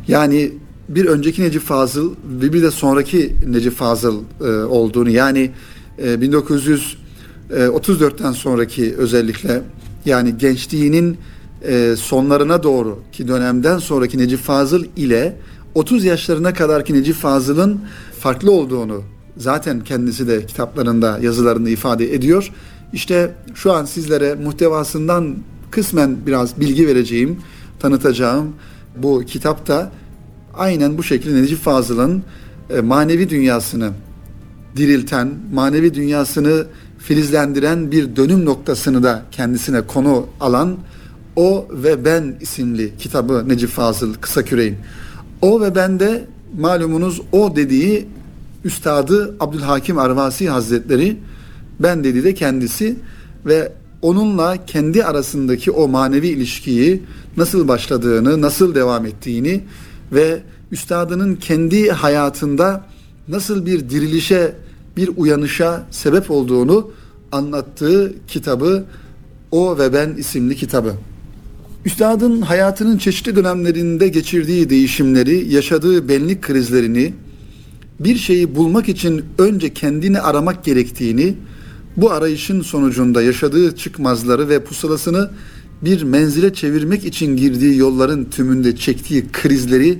Yani 0.07 0.51
bir 0.89 1.05
önceki 1.05 1.41
Necip 1.41 1.61
Fazıl 1.61 2.11
ve 2.41 2.53
bir 2.53 2.61
de 2.61 2.71
sonraki 2.71 3.35
Necip 3.47 3.73
Fazıl 3.73 4.19
e, 4.41 4.49
olduğunu 4.49 5.09
yani 5.09 5.51
e, 5.97 6.13
1934'ten 6.13 8.31
sonraki 8.31 8.95
özellikle 8.95 9.61
yani 10.05 10.37
gençliğinin 10.37 11.17
e, 11.67 11.95
sonlarına 11.97 12.63
doğru 12.63 12.99
ki 13.11 13.27
dönemden 13.27 13.77
sonraki 13.77 14.17
Necip 14.17 14.39
Fazıl 14.39 14.85
ile 14.95 15.37
30 15.75 16.03
yaşlarına 16.03 16.53
kadarki 16.53 16.93
Necip 16.93 17.15
Fazıl'ın 17.15 17.81
farklı 18.21 18.51
olduğunu 18.51 19.03
zaten 19.37 19.83
kendisi 19.83 20.27
de 20.27 20.45
kitaplarında 20.45 21.19
yazılarında 21.21 21.69
ifade 21.69 22.13
ediyor. 22.13 22.51
İşte 22.93 23.35
şu 23.55 23.73
an 23.73 23.85
sizlere 23.85 24.35
muhtevasından 24.35 25.35
kısmen 25.71 26.17
biraz 26.25 26.59
bilgi 26.59 26.87
vereceğim, 26.87 27.39
tanıtacağım 27.79 28.53
bu 28.97 29.23
kitapta 29.27 29.91
aynen 30.53 30.97
bu 30.97 31.03
şekilde 31.03 31.41
Necip 31.41 31.59
Fazıl'ın 31.59 32.23
e, 32.69 32.81
manevi 32.81 33.29
dünyasını 33.29 33.91
dirilten, 34.75 35.29
manevi 35.53 35.93
dünyasını 35.93 36.65
filizlendiren 36.97 37.91
bir 37.91 38.15
dönüm 38.15 38.45
noktasını 38.45 39.03
da 39.03 39.21
kendisine 39.31 39.81
konu 39.81 40.27
alan 40.39 40.77
O 41.35 41.67
ve 41.71 42.05
Ben 42.05 42.35
isimli 42.41 42.97
kitabı 42.97 43.49
Necip 43.49 43.69
Fazıl 43.69 44.13
Kısaküre'in. 44.13 44.77
O 45.41 45.61
ve 45.61 45.75
Ben'de 45.75 46.25
malumunuz 46.57 47.21
o 47.31 47.55
dediği 47.55 48.07
Üstadı 48.63 49.35
Abdülhakim 49.39 49.97
Arvasi 49.97 50.49
Hazretleri 50.49 51.17
ben 51.79 52.03
dediği 52.03 52.23
de 52.23 52.33
kendisi 52.33 52.95
ve 53.45 53.71
onunla 54.01 54.65
kendi 54.65 55.05
arasındaki 55.05 55.71
o 55.71 55.87
manevi 55.87 56.27
ilişkiyi 56.27 57.03
nasıl 57.37 57.67
başladığını, 57.67 58.41
nasıl 58.41 58.75
devam 58.75 59.05
ettiğini 59.05 59.63
ve 60.11 60.41
üstadının 60.71 61.35
kendi 61.35 61.91
hayatında 61.91 62.85
nasıl 63.27 63.65
bir 63.65 63.89
dirilişe, 63.89 64.55
bir 64.97 65.09
uyanışa 65.17 65.85
sebep 65.91 66.31
olduğunu 66.31 66.91
anlattığı 67.31 68.13
kitabı 68.27 68.83
O 69.51 69.77
ve 69.77 69.93
Ben 69.93 70.13
isimli 70.17 70.55
kitabı. 70.55 70.93
Üstadın 71.85 72.41
hayatının 72.41 72.97
çeşitli 72.97 73.35
dönemlerinde 73.35 74.07
geçirdiği 74.07 74.69
değişimleri, 74.69 75.53
yaşadığı 75.53 76.09
benlik 76.09 76.41
krizlerini, 76.41 77.13
bir 77.99 78.15
şeyi 78.15 78.55
bulmak 78.55 78.89
için 78.89 79.23
önce 79.37 79.73
kendini 79.73 80.19
aramak 80.19 80.63
gerektiğini, 80.63 81.35
bu 81.97 82.11
arayışın 82.11 82.61
sonucunda 82.61 83.21
yaşadığı 83.21 83.75
çıkmazları 83.75 84.49
ve 84.49 84.63
pusulasını 84.63 85.31
bir 85.81 86.03
menzile 86.03 86.53
çevirmek 86.53 87.05
için 87.05 87.37
girdiği 87.37 87.77
yolların 87.77 88.25
tümünde 88.25 88.75
çektiği 88.75 89.25
krizleri 89.31 89.99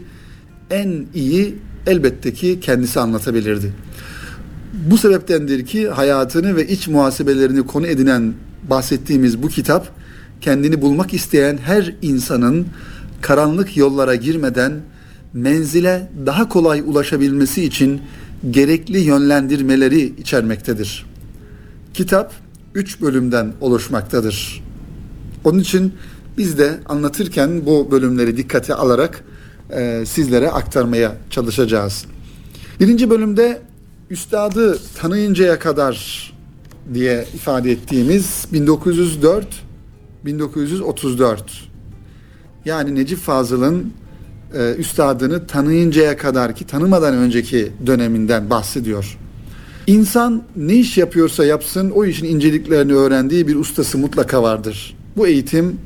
en 0.70 1.06
iyi 1.14 1.56
elbette 1.88 2.34
ki 2.34 2.60
kendisi 2.62 3.00
anlatabilirdi. 3.00 3.74
Bu 4.74 4.98
sebeptendir 4.98 5.66
ki 5.66 5.90
hayatını 5.90 6.56
ve 6.56 6.68
iç 6.68 6.88
muhasebelerini 6.88 7.68
konu 7.68 7.88
edinen 7.88 8.34
bahsettiğimiz 8.70 9.44
bu 9.44 9.48
kitap 9.48 10.01
kendini 10.42 10.82
bulmak 10.82 11.14
isteyen 11.14 11.58
her 11.58 11.96
insanın 12.02 12.68
karanlık 13.22 13.78
yollara 13.78 14.16
girmeden 14.16 14.74
menzile 15.34 16.10
daha 16.26 16.50
kolay 16.50 16.80
ulaşabilmesi 16.80 17.64
için 17.64 18.02
gerekli 18.52 19.00
yönlendirmeleri 19.00 20.02
içermektedir. 20.02 21.06
Kitap 21.94 22.34
üç 22.76 23.02
bölümden 23.02 23.54
oluşmaktadır. 23.62 24.64
Onun 25.44 25.60
için 25.60 25.94
biz 26.38 26.58
de 26.58 26.80
anlatırken 26.86 27.66
bu 27.66 27.92
bölümleri 27.92 28.38
dikkate 28.38 28.76
alarak 28.76 29.24
e, 29.70 30.04
sizlere 30.06 30.52
aktarmaya 30.52 31.16
çalışacağız. 31.30 32.06
Birinci 32.80 33.10
bölümde 33.10 33.62
üstadı 34.10 34.80
tanıyıncaya 35.02 35.60
kadar 35.60 36.28
diye 36.94 37.26
ifade 37.36 37.72
ettiğimiz 37.72 38.46
1904 38.54 39.48
1934 40.26 41.72
yani 42.66 42.96
Necip 42.96 43.20
Fazıl'ın 43.20 43.94
e, 44.54 44.76
üstadını 44.76 45.48
tanıyıncaya 45.48 46.18
kadar 46.18 46.56
ki 46.56 46.68
tanımadan 46.68 47.14
önceki 47.14 47.72
döneminden 47.86 48.50
bahsediyor. 48.50 49.18
İnsan 49.88 50.44
ne 50.56 50.74
iş 50.74 50.98
yapıyorsa 50.98 51.46
yapsın 51.46 51.92
o 51.92 52.06
işin 52.06 52.26
inceliklerini 52.26 52.94
öğrendiği 52.94 53.48
bir 53.48 53.56
ustası 53.56 53.98
mutlaka 53.98 54.44
vardır. 54.44 54.98
Bu 55.18 55.28
eğitim 55.28 55.78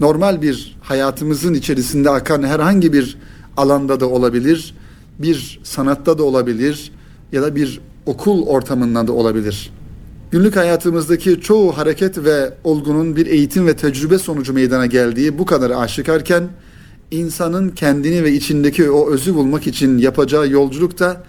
normal 0.00 0.42
bir 0.42 0.76
hayatımızın 0.80 1.54
içerisinde 1.54 2.10
akan 2.10 2.42
herhangi 2.42 2.92
bir 2.92 3.18
alanda 3.56 4.00
da 4.00 4.08
olabilir, 4.08 4.74
bir 5.18 5.60
sanatta 5.62 6.18
da 6.18 6.22
olabilir 6.22 6.92
ya 7.32 7.42
da 7.42 7.56
bir 7.56 7.80
okul 8.06 8.46
ortamında 8.46 9.06
da 9.06 9.12
olabilir. 9.12 9.70
Günlük 10.30 10.56
hayatımızdaki 10.56 11.40
çoğu 11.40 11.78
hareket 11.78 12.24
ve 12.24 12.54
olgunun 12.64 13.16
bir 13.16 13.26
eğitim 13.26 13.66
ve 13.66 13.76
tecrübe 13.76 14.18
sonucu 14.18 14.52
meydana 14.52 14.86
geldiği 14.86 15.38
bu 15.38 15.46
kadar 15.46 15.70
aşikarken 15.70 16.48
insanın 17.10 17.68
kendini 17.68 18.24
ve 18.24 18.32
içindeki 18.32 18.90
o 18.90 19.10
özü 19.10 19.34
bulmak 19.34 19.66
için 19.66 19.98
yapacağı 19.98 20.48
yolculukta 20.48 21.24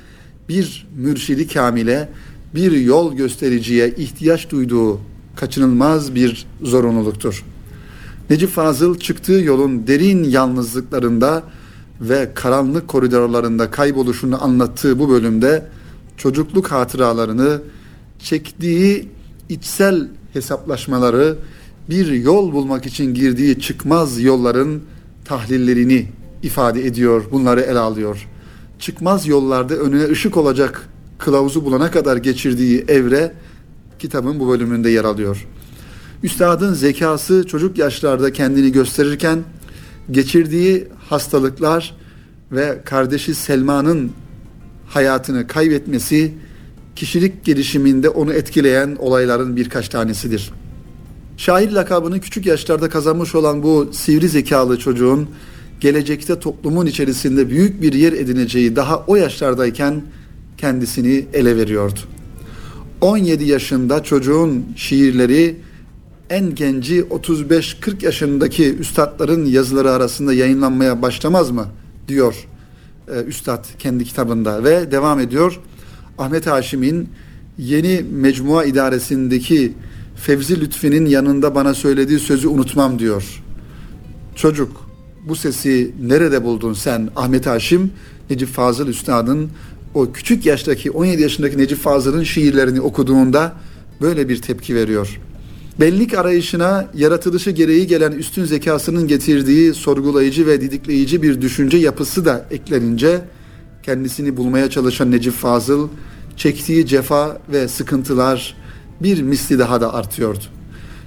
bir 0.49 0.87
mürşidi 0.95 1.47
kamile, 1.47 2.09
bir 2.55 2.71
yol 2.71 3.13
göstericiye 3.13 3.89
ihtiyaç 3.89 4.49
duyduğu 4.49 4.99
kaçınılmaz 5.35 6.15
bir 6.15 6.45
zorunluluktur. 6.61 7.45
Necip 8.29 8.49
Fazıl 8.49 8.99
çıktığı 8.99 9.41
yolun 9.41 9.87
derin 9.87 10.23
yalnızlıklarında 10.23 11.43
ve 12.01 12.31
karanlık 12.35 12.87
koridorlarında 12.87 13.71
kayboluşunu 13.71 14.43
anlattığı 14.43 14.99
bu 14.99 15.09
bölümde 15.09 15.65
çocukluk 16.17 16.71
hatıralarını, 16.71 17.61
çektiği 18.23 19.07
içsel 19.49 20.07
hesaplaşmaları, 20.33 21.37
bir 21.89 22.11
yol 22.11 22.53
bulmak 22.53 22.85
için 22.85 23.13
girdiği 23.13 23.59
çıkmaz 23.59 24.21
yolların 24.21 24.81
tahlillerini 25.25 26.07
ifade 26.43 26.85
ediyor, 26.85 27.23
bunları 27.31 27.61
ele 27.61 27.79
alıyor. 27.79 28.27
Çıkmaz 28.79 29.27
yollarda 29.27 29.75
önüne 29.75 30.03
ışık 30.03 30.37
olacak 30.37 30.89
kılavuzu 31.17 31.65
bulana 31.65 31.91
kadar 31.91 32.17
geçirdiği 32.17 32.85
evre 32.87 33.33
kitabın 33.99 34.39
bu 34.39 34.49
bölümünde 34.49 34.89
yer 34.89 35.03
alıyor. 35.03 35.47
Üstadın 36.23 36.73
zekası 36.73 37.47
çocuk 37.47 37.77
yaşlarda 37.77 38.33
kendini 38.33 38.71
gösterirken 38.71 39.39
geçirdiği 40.11 40.87
hastalıklar 41.09 41.95
ve 42.51 42.81
kardeşi 42.85 43.35
Selma'nın 43.35 44.11
hayatını 44.87 45.47
kaybetmesi 45.47 46.33
kişilik 46.95 47.45
gelişiminde 47.45 48.09
onu 48.09 48.33
etkileyen 48.33 48.97
olayların 48.99 49.55
birkaç 49.55 49.89
tanesidir. 49.89 50.51
Şair 51.37 51.71
lakabını 51.71 52.19
küçük 52.19 52.45
yaşlarda 52.45 52.89
kazanmış 52.89 53.35
olan 53.35 53.63
bu 53.63 53.89
sivri 53.93 54.29
zekalı 54.29 54.79
çocuğun 54.79 55.29
gelecekte 55.79 56.39
toplumun 56.39 56.85
içerisinde 56.85 57.49
büyük 57.49 57.81
bir 57.81 57.93
yer 57.93 58.13
edineceği 58.13 58.75
daha 58.75 59.03
o 59.07 59.15
yaşlardayken 59.15 60.01
kendisini 60.57 61.25
ele 61.33 61.57
veriyordu. 61.57 61.99
17 63.01 63.43
yaşında 63.43 64.03
çocuğun 64.03 64.65
şiirleri 64.75 65.55
en 66.29 66.55
genci 66.55 67.01
35-40 67.01 68.05
yaşındaki 68.05 68.75
üstadların 68.75 69.45
yazıları 69.45 69.91
arasında 69.91 70.33
yayınlanmaya 70.33 71.01
başlamaz 71.01 71.51
mı 71.51 71.67
diyor 72.07 72.47
e, 73.15 73.23
üstad 73.23 73.65
kendi 73.79 74.05
kitabında 74.05 74.63
ve 74.63 74.91
devam 74.91 75.19
ediyor. 75.19 75.59
Ahmet 76.21 76.47
Haşim'in 76.47 77.09
yeni 77.57 78.05
mecmua 78.11 78.65
idaresindeki 78.65 79.73
Fevzi 80.15 80.61
Lütfi'nin 80.61 81.05
yanında 81.05 81.55
bana 81.55 81.73
söylediği 81.73 82.19
sözü 82.19 82.47
unutmam 82.47 82.99
diyor. 82.99 83.43
Çocuk 84.35 84.89
bu 85.27 85.35
sesi 85.35 85.91
nerede 86.01 86.43
buldun 86.43 86.73
sen 86.73 87.09
Ahmet 87.15 87.45
Haşim? 87.45 87.91
Necip 88.29 88.49
Fazıl 88.49 88.87
Üstad'ın 88.87 89.49
o 89.93 90.11
küçük 90.11 90.45
yaştaki 90.45 90.91
17 90.91 91.21
yaşındaki 91.21 91.57
Necip 91.57 91.77
Fazıl'ın 91.77 92.23
şiirlerini 92.23 92.81
okuduğunda 92.81 93.53
böyle 94.01 94.29
bir 94.29 94.41
tepki 94.41 94.75
veriyor. 94.75 95.19
Bellik 95.79 96.13
arayışına 96.13 96.89
yaratılışı 96.95 97.51
gereği 97.51 97.87
gelen 97.87 98.11
üstün 98.11 98.45
zekasının 98.45 99.07
getirdiği 99.07 99.73
sorgulayıcı 99.73 100.47
ve 100.47 100.61
didikleyici 100.61 101.21
bir 101.21 101.41
düşünce 101.41 101.77
yapısı 101.77 102.25
da 102.25 102.45
eklenince 102.51 103.21
kendisini 103.83 104.37
bulmaya 104.37 104.69
çalışan 104.69 105.11
Necip 105.11 105.33
Fazıl 105.33 105.89
çektiği 106.41 106.85
cefa 106.85 107.37
ve 107.51 107.67
sıkıntılar 107.67 108.55
bir 109.01 109.21
misli 109.21 109.59
daha 109.59 109.81
da 109.81 109.93
artıyordu. 109.93 110.43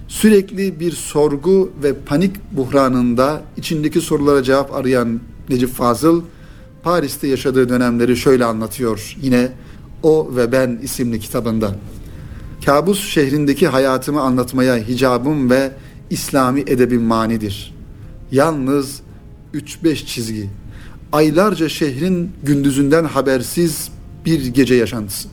Sürekli 0.09 0.81
bir 0.81 0.93
sorgu 0.93 1.73
ve 1.83 1.95
panik 1.95 2.37
buhranında 2.53 3.43
içindeki 3.57 4.01
sorulara 4.01 4.43
cevap 4.43 4.75
arayan 4.75 5.21
Necip 5.49 5.71
Fazıl 5.71 6.23
Paris'te 6.83 7.27
yaşadığı 7.29 7.69
dönemleri 7.69 8.17
şöyle 8.17 8.45
anlatıyor 8.45 9.17
yine 9.23 9.53
O 10.03 10.31
ve 10.37 10.53
Ben 10.53 10.79
isimli 10.83 11.21
kitabında. 11.21 11.77
Kabus 12.65 13.09
şehrindeki 13.09 13.69
hayatımı 13.69 14.21
anlatmaya 14.21 14.77
hicabım 14.77 15.51
ve 15.51 15.73
İslami 16.11 16.61
edebim 16.61 17.03
manidir. 17.03 17.75
Yalnız 18.33 19.01
3-5 19.55 20.07
çizgi. 20.07 20.51
Aylarca 21.13 21.69
şehrin 21.69 22.31
gündüzünden 22.43 23.05
habersiz 23.05 23.94
bir 24.25 24.47
gece 24.47 24.75
yaşantısı. 24.75 25.29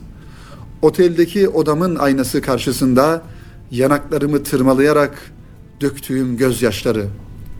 Oteldeki 0.82 1.48
odamın 1.48 1.96
aynası 1.96 2.40
karşısında 2.40 3.22
yanaklarımı 3.70 4.42
tırmalayarak 4.42 5.32
döktüğüm 5.80 6.36
gözyaşları. 6.36 7.06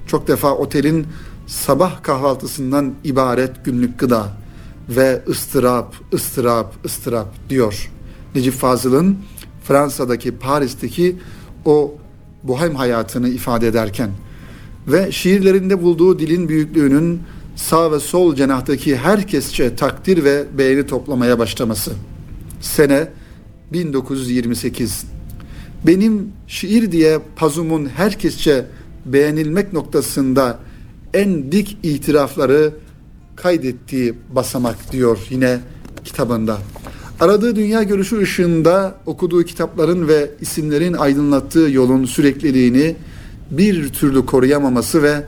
Çok 0.06 0.28
defa 0.28 0.54
otelin 0.54 1.06
sabah 1.46 2.02
kahvaltısından 2.02 2.94
ibaret 3.04 3.64
günlük 3.64 3.98
gıda 3.98 4.28
ve 4.88 5.22
ıstırap, 5.28 5.94
ıstırap, 6.14 6.74
ıstırap 6.84 7.34
diyor. 7.48 7.90
Necip 8.34 8.54
Fazıl'ın 8.54 9.18
Fransa'daki, 9.64 10.36
Paris'teki 10.36 11.16
o 11.64 11.94
bohem 12.42 12.74
hayatını 12.74 13.28
ifade 13.28 13.68
ederken 13.68 14.10
ve 14.88 15.12
şiirlerinde 15.12 15.82
bulduğu 15.82 16.18
dilin 16.18 16.48
büyüklüğünün 16.48 17.22
sağ 17.56 17.92
ve 17.92 18.00
sol 18.00 18.34
cenahtaki 18.34 18.96
herkesçe 18.96 19.76
takdir 19.76 20.24
ve 20.24 20.44
beğeni 20.58 20.86
toplamaya 20.86 21.38
başlaması. 21.38 21.92
Sene 22.60 23.08
1928. 23.72 25.04
Benim 25.86 26.32
şiir 26.46 26.92
diye 26.92 27.18
pazumun 27.36 27.86
herkesçe 27.86 28.66
beğenilmek 29.06 29.72
noktasında 29.72 30.58
en 31.14 31.52
dik 31.52 31.78
itirafları 31.82 32.74
kaydettiği 33.36 34.14
basamak 34.34 34.92
diyor 34.92 35.18
yine 35.30 35.60
kitabında. 36.04 36.58
Aradığı 37.20 37.56
dünya 37.56 37.82
görüşü 37.82 38.18
ışığında 38.18 38.94
okuduğu 39.06 39.44
kitapların 39.44 40.08
ve 40.08 40.30
isimlerin 40.40 40.92
aydınlattığı 40.92 41.70
yolun 41.70 42.04
sürekliliğini 42.04 42.96
bir 43.50 43.88
türlü 43.88 44.26
koruyamaması 44.26 45.02
ve 45.02 45.26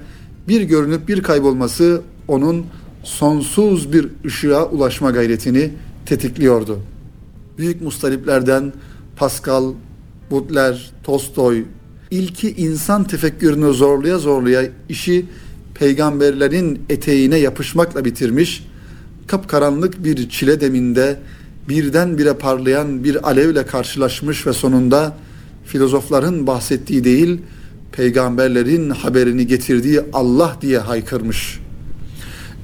bir 0.48 0.62
görünüp 0.62 1.08
bir 1.08 1.22
kaybolması 1.22 2.02
onun 2.28 2.66
sonsuz 3.02 3.92
bir 3.92 4.08
ışığa 4.24 4.66
ulaşma 4.66 5.10
gayretini 5.10 5.70
tetikliyordu. 6.06 6.80
Büyük 7.58 7.82
mustariplerden 7.82 8.72
Pascal, 9.16 9.72
Baudelaire, 10.30 10.78
Tolstoy 11.02 11.64
ilki 12.10 12.50
insan 12.50 13.04
tefekkürünü 13.04 13.74
zorlaya 13.74 14.18
zorlaya 14.18 14.62
işi 14.88 15.26
peygamberlerin 15.74 16.82
eteğine 16.88 17.36
yapışmakla 17.36 18.04
bitirmiş, 18.04 18.66
kapkaranlık 19.26 20.04
bir 20.04 20.28
çile 20.28 20.60
deminde 20.60 21.18
birdenbire 21.68 22.34
parlayan 22.34 23.04
bir 23.04 23.28
alevle 23.28 23.66
karşılaşmış 23.66 24.46
ve 24.46 24.52
sonunda 24.52 25.16
filozofların 25.64 26.46
bahsettiği 26.46 27.04
değil, 27.04 27.40
peygamberlerin 27.92 28.90
haberini 28.90 29.46
getirdiği 29.46 30.00
Allah 30.12 30.56
diye 30.60 30.78
haykırmış. 30.78 31.63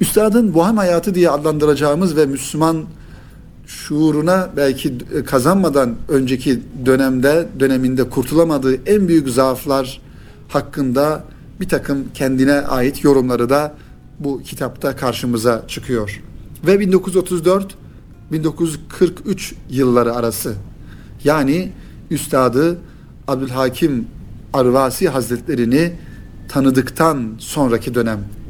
Üstadın 0.01 0.53
bohem 0.53 0.77
hayatı 0.77 1.15
diye 1.15 1.29
adlandıracağımız 1.29 2.15
ve 2.15 2.25
Müslüman 2.25 2.85
şuuruna 3.67 4.49
belki 4.57 4.97
kazanmadan 5.25 5.95
önceki 6.09 6.59
dönemde 6.85 7.47
döneminde 7.59 8.09
kurtulamadığı 8.09 8.75
en 8.85 9.07
büyük 9.07 9.29
zaaflar 9.29 10.01
hakkında 10.47 11.23
bir 11.59 11.69
takım 11.69 12.05
kendine 12.13 12.53
ait 12.53 13.03
yorumları 13.03 13.49
da 13.49 13.73
bu 14.19 14.41
kitapta 14.41 14.95
karşımıza 14.95 15.63
çıkıyor. 15.67 16.21
Ve 16.65 16.79
1934 16.79 17.75
1943 18.31 19.55
yılları 19.69 20.15
arası 20.15 20.55
yani 21.23 21.71
Üstadı 22.11 22.77
Abdülhakim 23.27 24.07
Arvasi 24.53 25.09
Hazretlerini 25.09 25.93
tanıdıktan 26.49 27.35
sonraki 27.37 27.95
dönem. 27.95 28.40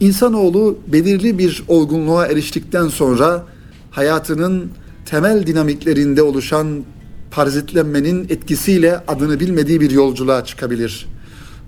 İnsanoğlu 0.00 0.78
belirli 0.86 1.38
bir 1.38 1.62
olgunluğa 1.68 2.26
eriştikten 2.26 2.88
sonra 2.88 3.44
hayatının 3.90 4.70
temel 5.06 5.46
dinamiklerinde 5.46 6.22
oluşan 6.22 6.84
parazitlenmenin 7.30 8.24
etkisiyle 8.24 8.98
adını 9.08 9.40
bilmediği 9.40 9.80
bir 9.80 9.90
yolculuğa 9.90 10.44
çıkabilir. 10.44 11.06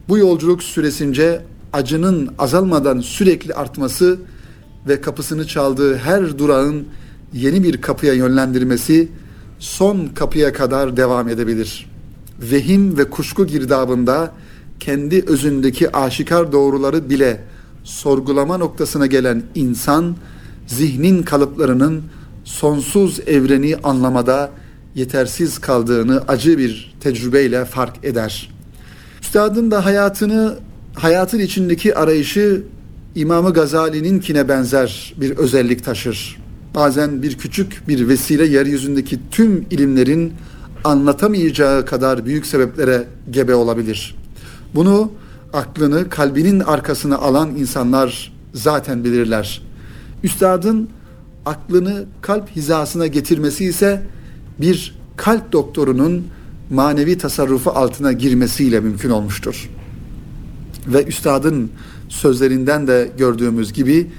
Bu 0.09 0.19
yolculuk 0.19 0.63
süresince 0.63 1.43
acının 1.73 2.31
azalmadan 2.39 3.01
sürekli 3.01 3.55
artması 3.55 4.19
ve 4.89 5.01
kapısını 5.01 5.47
çaldığı 5.47 5.97
her 5.97 6.39
durağın 6.39 6.85
yeni 7.35 7.63
bir 7.63 7.81
kapıya 7.81 8.15
yönlendirmesi 8.15 9.09
son 9.59 10.07
kapıya 10.07 10.53
kadar 10.53 10.97
devam 10.97 11.29
edebilir. 11.29 11.91
Vehim 12.53 12.99
ve 12.99 13.05
kuşku 13.05 13.47
girdabında 13.47 14.33
kendi 14.81 15.25
özündeki 15.27 15.97
aşikar 15.97 16.53
doğruları 16.53 17.11
bile 17.11 17.41
sorgulama 17.85 18.59
noktasına 18.59 19.07
gelen 19.07 19.43
insan 19.55 20.17
zihnin 20.67 21.23
kalıplarının 21.23 22.03
sonsuz 22.45 23.21
evreni 23.21 23.77
anlamada 23.77 24.51
yetersiz 24.95 25.59
kaldığını 25.59 26.23
acı 26.29 26.59
bir 26.59 26.95
tecrübeyle 27.01 27.65
fark 27.65 28.05
eder. 28.05 28.51
Üstadın 29.23 29.71
da 29.71 29.85
hayatını, 29.85 30.59
hayatın 30.95 31.39
içindeki 31.39 31.95
arayışı 31.95 32.63
İmamı 33.15 33.53
Gazali'ninkine 33.53 34.49
benzer 34.49 35.15
bir 35.17 35.31
özellik 35.31 35.85
taşır. 35.85 36.41
Bazen 36.75 37.23
bir 37.23 37.39
küçük 37.39 37.89
bir 37.89 38.09
vesile 38.09 38.47
yeryüzündeki 38.47 39.21
tüm 39.31 39.67
ilimlerin 39.71 40.33
anlatamayacağı 40.85 41.87
kadar 41.87 42.27
büyük 42.27 42.47
sebeplere 42.47 43.05
gebe 43.31 43.55
olabilir. 43.55 44.17
Bunu 44.75 45.13
aklını 45.53 46.09
kalbinin 46.09 46.61
arkasına 46.61 47.19
alan 47.19 47.51
insanlar 47.51 48.33
zaten 48.55 49.05
bilirler. 49.05 49.63
Üstadın 50.23 50.89
aklını 51.47 52.05
kalp 52.23 52.51
hizasına 52.51 53.07
getirmesi 53.07 53.65
ise 53.65 54.03
bir 54.61 54.99
kalp 55.17 55.53
doktorunun 55.53 56.27
manevi 56.71 57.19
tasarrufu 57.19 57.71
altına 57.71 58.13
girmesiyle 58.13 58.81
mümkün 58.81 59.11
olmuştur. 59.11 59.71
Ve 60.87 61.05
üstadın 61.05 61.71
sözlerinden 62.09 62.87
de 62.87 63.11
gördüğümüz 63.19 63.73
gibi 63.73 64.11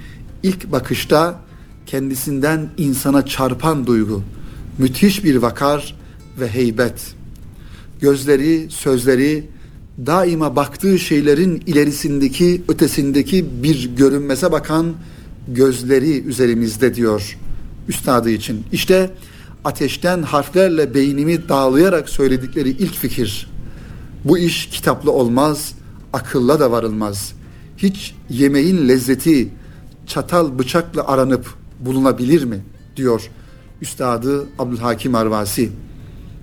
ilk 0.42 0.72
bakışta 0.72 1.40
kendisinden 1.86 2.68
insana 2.76 3.26
çarpan 3.26 3.86
duygu, 3.86 4.22
müthiş 4.78 5.24
bir 5.24 5.36
vakar 5.36 5.96
ve 6.40 6.48
heybet. 6.48 7.14
Gözleri, 8.00 8.66
sözleri 8.70 9.48
daima 10.06 10.56
baktığı 10.56 10.98
şeylerin 10.98 11.62
ilerisindeki, 11.66 12.62
ötesindeki 12.68 13.62
bir 13.62 13.96
görünmese 13.96 14.52
bakan 14.52 14.94
gözleri 15.48 16.22
üzerimizde 16.22 16.94
diyor 16.94 17.38
üstadı 17.88 18.30
için. 18.30 18.64
İşte 18.72 19.10
ateşten 19.64 20.22
harflerle 20.22 20.94
beynimi 20.94 21.48
dağlayarak 21.48 22.08
söyledikleri 22.08 22.68
ilk 22.68 22.94
fikir. 22.94 23.50
Bu 24.24 24.38
iş 24.38 24.66
kitaplı 24.66 25.10
olmaz, 25.12 25.74
akılla 26.12 26.60
da 26.60 26.70
varılmaz. 26.70 27.32
Hiç 27.76 28.14
yemeğin 28.30 28.88
lezzeti 28.88 29.48
çatal 30.06 30.58
bıçakla 30.58 31.08
aranıp 31.08 31.54
bulunabilir 31.80 32.44
mi? 32.44 32.60
diyor 32.96 33.30
Üstadı 33.82 34.46
Abdülhakim 34.58 35.14
Arvasi. 35.14 35.70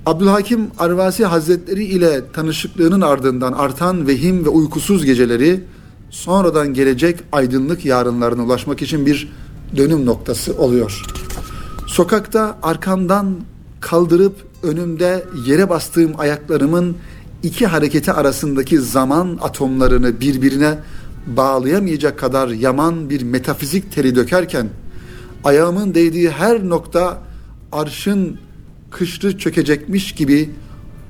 Abdülhakim 0.06 0.68
Arvasi 0.80 1.26
Hazretleri 1.26 1.84
ile 1.84 2.22
tanışıklığının 2.34 3.02
ardından 3.02 3.54
artan 3.54 4.08
vehim 4.08 4.46
ve 4.46 4.50
uykusuz 4.50 5.06
geceleri 5.06 5.64
sonradan 6.10 6.74
gelecek 6.74 7.20
aydınlık 7.32 7.86
yarınlarına 7.86 8.44
ulaşmak 8.44 8.82
için 8.82 9.06
bir 9.06 9.32
dönüm 9.78 10.06
noktası 10.06 10.58
oluyor. 10.58 11.04
Sokakta 11.88 12.58
arkamdan 12.64 13.36
kaldırıp 13.80 14.36
önümde 14.64 15.26
yere 15.46 15.70
bastığım 15.70 16.12
ayaklarımın 16.18 16.96
iki 17.44 17.68
hareketi 17.68 18.12
arasındaki 18.12 18.80
zaman 18.80 19.40
atomlarını 19.42 20.20
birbirine 20.20 20.78
bağlayamayacak 21.28 22.20
kadar 22.20 22.48
yaman 22.48 23.10
bir 23.10 23.22
metafizik 23.22 23.92
teri 23.92 24.16
dökerken 24.16 24.70
ayağımın 25.44 25.94
değdiği 25.94 26.30
her 26.30 26.70
nokta 26.70 27.22
arşın 27.72 28.38
kışlı 28.92 29.38
çökecekmiş 29.38 30.16
gibi 30.16 30.50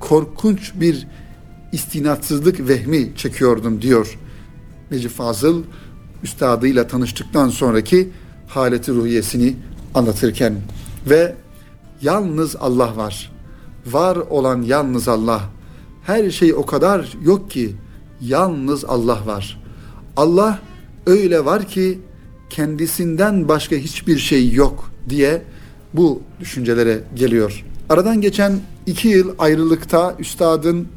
korkunç 0.00 0.72
bir 0.74 1.06
istinatsızlık 1.72 2.68
vehmi 2.68 3.12
çekiyordum 3.16 3.82
diyor 3.82 4.18
Necip 4.90 5.10
Fazıl 5.10 5.62
üstadıyla 6.22 6.86
tanıştıktan 6.86 7.48
sonraki 7.48 8.10
haleti 8.48 8.92
ruhiyesini 8.92 9.56
anlatırken 9.94 10.54
ve 11.10 11.34
yalnız 12.02 12.56
Allah 12.56 12.96
var. 12.96 13.32
Var 13.86 14.16
olan 14.16 14.62
yalnız 14.62 15.08
Allah. 15.08 15.42
Her 16.02 16.30
şey 16.30 16.54
o 16.54 16.66
kadar 16.66 17.16
yok 17.22 17.50
ki 17.50 17.76
yalnız 18.20 18.84
Allah 18.84 19.26
var. 19.26 19.62
Allah 20.16 20.58
öyle 21.06 21.44
var 21.44 21.68
ki 21.68 21.98
kendisinden 22.50 23.48
başka 23.48 23.76
hiçbir 23.76 24.18
şey 24.18 24.52
yok 24.52 24.90
diye 25.08 25.42
bu 25.94 26.22
düşüncelere 26.40 27.00
geliyor. 27.14 27.64
Aradan 27.90 28.20
geçen 28.20 28.60
iki 28.86 29.08
yıl 29.08 29.34
ayrılıkta 29.38 30.14
üstadın 30.18 30.88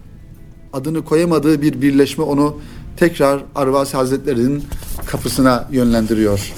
adını 0.74 1.06
koyamadığı 1.06 1.62
bir 1.62 1.82
birleşme 1.82 2.24
onu 2.24 2.60
tekrar 2.98 3.44
Arvasi 3.56 3.98
Hazretleri'nin 3.98 4.64
kapısına 5.06 5.68
yönlendiriyor. 5.72 6.54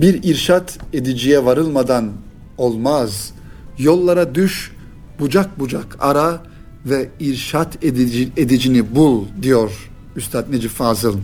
Bir 0.00 0.22
irşat 0.22 0.78
ediciye 0.92 1.44
varılmadan 1.44 2.12
olmaz. 2.58 3.32
Yollara 3.78 4.34
düş, 4.34 4.72
bucak 5.20 5.58
bucak 5.58 5.96
ara 6.00 6.42
ve 6.86 7.08
irşat 7.20 7.84
edici, 7.84 8.32
edicini 8.36 8.94
bul 8.94 9.24
diyor 9.42 9.90
Üstad 10.16 10.52
Necip 10.52 10.70
Fazıl. 10.70 11.18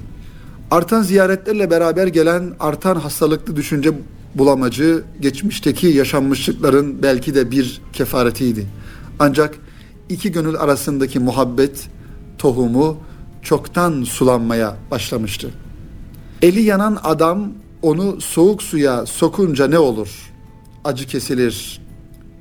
Artan 0.71 1.03
ziyaretlerle 1.03 1.71
beraber 1.71 2.07
gelen 2.07 2.55
artan 2.61 2.97
hastalıklı 2.97 3.57
düşünce 3.57 3.93
bulamacı 4.39 5.05
geçmişteki 5.21 5.87
yaşanmışlıkların 5.87 7.03
belki 7.03 7.35
de 7.35 7.51
bir 7.51 7.81
kefaretiydi. 7.93 8.67
Ancak 9.19 9.59
iki 10.09 10.33
gönül 10.33 10.57
arasındaki 10.57 11.19
muhabbet 11.19 11.89
tohumu 12.39 12.99
çoktan 13.43 14.03
sulanmaya 14.05 14.77
başlamıştı. 14.91 15.51
Eli 16.43 16.63
yanan 16.63 16.99
adam 17.03 17.49
onu 17.83 18.21
soğuk 18.21 18.63
suya 18.63 19.07
sokunca 19.07 19.69
ne 19.69 19.79
olur? 19.79 20.33
Acı 20.85 21.07
kesilir. 21.07 21.81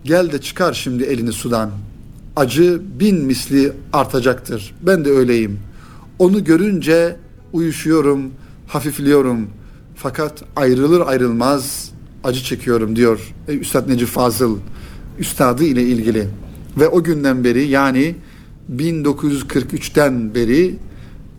Gel 0.04 0.32
de 0.32 0.42
çıkar 0.42 0.74
şimdi 0.74 1.04
elini 1.04 1.34
sudan. 1.34 1.72
Acı 2.36 2.82
bin 3.00 3.26
misli 3.26 3.74
artacaktır. 3.94 4.76
Ben 4.82 5.06
de 5.06 5.10
öyleyim. 5.10 5.60
Onu 6.20 6.44
görünce 6.44 7.16
uyuşuyorum, 7.54 8.32
hafifliyorum. 8.68 9.50
Fakat 9.96 10.44
ayrılır 10.56 11.02
ayrılmaz 11.08 11.92
acı 12.24 12.44
çekiyorum 12.44 12.96
diyor 12.96 13.34
Üstad 13.48 13.90
Necip 13.90 14.08
Fazıl 14.08 14.58
üstadı 15.20 15.64
ile 15.64 15.84
ilgili. 15.84 16.28
Ve 16.80 16.88
o 16.88 17.04
günden 17.04 17.44
beri 17.44 17.68
yani 17.68 18.16
1943'ten 18.76 20.36
beri 20.36 20.76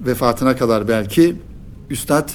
vefatına 0.07 0.57
kadar 0.57 0.89
belki 0.89 1.37
Üstad 1.91 2.31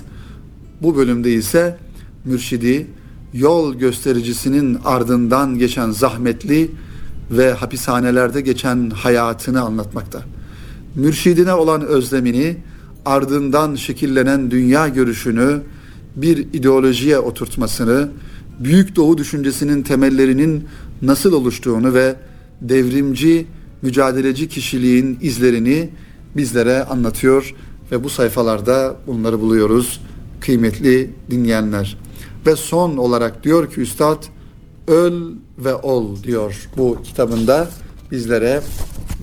bu 0.82 0.96
bölümde 0.96 1.34
ise 1.34 1.78
mürşidi 2.26 2.88
yol 3.34 3.76
göstericisinin 3.76 4.78
ardından 4.86 5.58
geçen 5.58 5.92
zahmetli 5.92 6.72
ve 7.32 7.54
hapishanelerde 7.54 8.42
geçen 8.42 8.90
hayatını 8.90 9.62
anlatmakta. 9.62 10.22
Mürşidine 10.96 11.54
olan 11.54 11.82
özlemini, 11.82 12.58
ardından 13.06 13.76
şekillenen 13.76 14.52
dünya 14.52 14.88
görüşünü 14.88 15.62
bir 16.16 16.38
ideolojiye 16.38 17.20
oturtmasını, 17.20 18.10
Büyük 18.60 18.96
Doğu 18.96 19.18
düşüncesinin 19.18 19.84
temellerinin 19.84 20.64
nasıl 21.02 21.34
oluştuğunu 21.34 21.94
ve 21.94 22.16
devrimci, 22.62 23.46
mücadeleci 23.82 24.50
kişiliğin 24.50 25.18
izlerini 25.22 25.90
bizlere 26.36 26.84
anlatıyor 26.84 27.56
ve 27.92 28.04
bu 28.04 28.10
sayfalarda 28.10 28.96
bunları 29.08 29.40
buluyoruz 29.42 30.02
kıymetli 30.40 31.10
dinleyenler. 31.32 31.98
Ve 32.46 32.56
son 32.56 32.98
olarak 32.98 33.44
diyor 33.44 33.72
ki 33.72 33.82
Üstad 33.82 34.24
öl 34.88 35.14
ve 35.58 35.76
ol 35.76 36.24
diyor 36.24 36.70
bu 36.78 36.98
kitabında 37.04 37.70
bizlere 38.12 38.62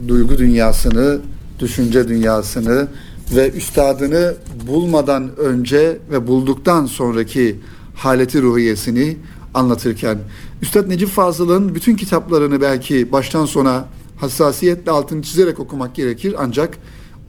duygu 0.09 0.39
dünyasını, 0.39 1.19
düşünce 1.61 2.09
dünyasını 2.09 2.89
ve 3.37 3.51
üstadını 3.51 4.35
bulmadan 4.67 5.37
önce 5.37 5.99
ve 6.11 6.27
bulduktan 6.27 6.87
sonraki 6.87 7.57
haleti 7.95 8.43
ruhiyesini 8.43 9.17
anlatırken 9.55 10.19
Üstad 10.63 10.89
Necip 10.89 11.09
Fazıl'ın 11.09 11.75
bütün 11.75 11.97
kitaplarını 11.97 12.61
belki 12.61 13.13
baştan 13.13 13.47
sona 13.47 13.89
hassasiyetle 14.17 14.91
altını 14.91 15.23
çizerek 15.23 15.61
okumak 15.61 15.95
gerekir. 15.95 16.35
Ancak 16.39 16.79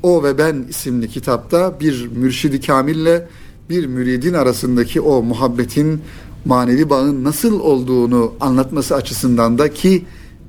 O 0.04 0.24
ve 0.24 0.38
Ben 0.38 0.66
isimli 0.70 1.08
kitapta 1.08 1.80
bir 1.80 2.08
mürşidi 2.08 2.62
kamille 2.62 3.28
bir 3.70 3.86
müridin 3.86 4.34
arasındaki 4.34 5.02
o 5.02 5.24
muhabbetin 5.24 6.02
manevi 6.46 6.90
bağın 6.90 7.24
nasıl 7.24 7.60
olduğunu 7.60 8.34
anlatması 8.40 8.96
açısından 8.96 9.58
da 9.58 9.74
ki 9.74 10.06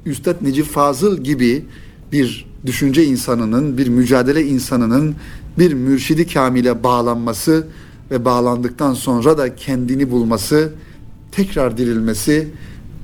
Üstad 0.07 0.37
Necip 0.43 0.67
Fazıl 0.67 1.19
gibi 1.19 1.65
bir 2.13 2.51
düşünce 2.67 3.05
insanının, 3.05 3.79
bir 3.79 3.89
mücadele 3.89 4.45
insanının 4.45 5.15
bir 5.61 5.73
mürşidi 5.73 6.27
kamile 6.27 6.83
bağlanması 6.83 7.67
ve 8.11 8.25
bağlandıktan 8.25 8.95
sonra 8.95 9.39
da 9.39 9.57
kendini 9.57 10.11
bulması, 10.11 10.73
tekrar 11.33 11.79
dirilmesi 11.79 12.49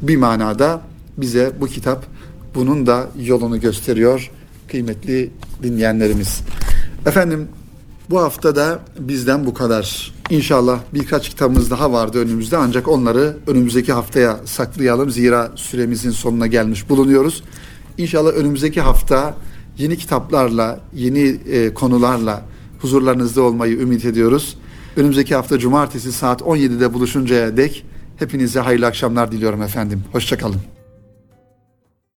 bir 0.03 0.17
manada 0.17 0.81
bize 1.17 1.53
bu 1.61 1.67
kitap 1.67 2.07
bunun 2.55 2.87
da 2.87 3.07
yolunu 3.21 3.61
gösteriyor 3.61 4.31
kıymetli 4.69 5.31
dinleyenlerimiz. 5.63 6.41
Efendim 7.07 7.49
bu 8.11 8.21
hafta 8.21 8.57
da 8.57 8.79
bizden 8.99 9.47
bu 9.47 9.55
kadar. 9.55 10.15
İnşallah 10.31 10.81
birkaç 10.95 11.29
kitabımız 11.29 11.71
daha 11.71 11.93
vardı 11.93 12.19
önümüzde 12.19 12.57
ancak 12.57 12.89
onları 12.89 13.37
önümüzdeki 13.47 13.93
haftaya 13.93 14.41
saklayalım. 14.45 15.11
Zira 15.11 15.53
süremizin 15.55 16.11
sonuna 16.11 16.47
gelmiş 16.47 16.89
bulunuyoruz. 16.89 17.43
İnşallah 17.99 18.31
önümüzdeki 18.31 18.81
hafta 18.81 19.35
yeni 19.79 19.97
kitaplarla, 19.97 20.81
yeni 20.95 21.21
e, 21.51 21.75
konularla 21.75 22.43
huzurlarınızda 22.81 23.43
olmayı 23.43 23.79
ümit 23.79 24.05
ediyoruz. 24.05 24.59
Önümüzdeki 24.97 25.35
hafta 25.35 25.59
cumartesi 25.59 26.13
saat 26.13 26.41
17'de 26.41 26.95
buluşuncaya 26.95 27.57
dek 27.57 27.85
hepinize 28.17 28.61
hayırlı 28.61 28.87
akşamlar 28.87 29.33
diliyorum 29.33 29.63
efendim. 29.63 30.05
Hoşçakalın. 30.13 30.76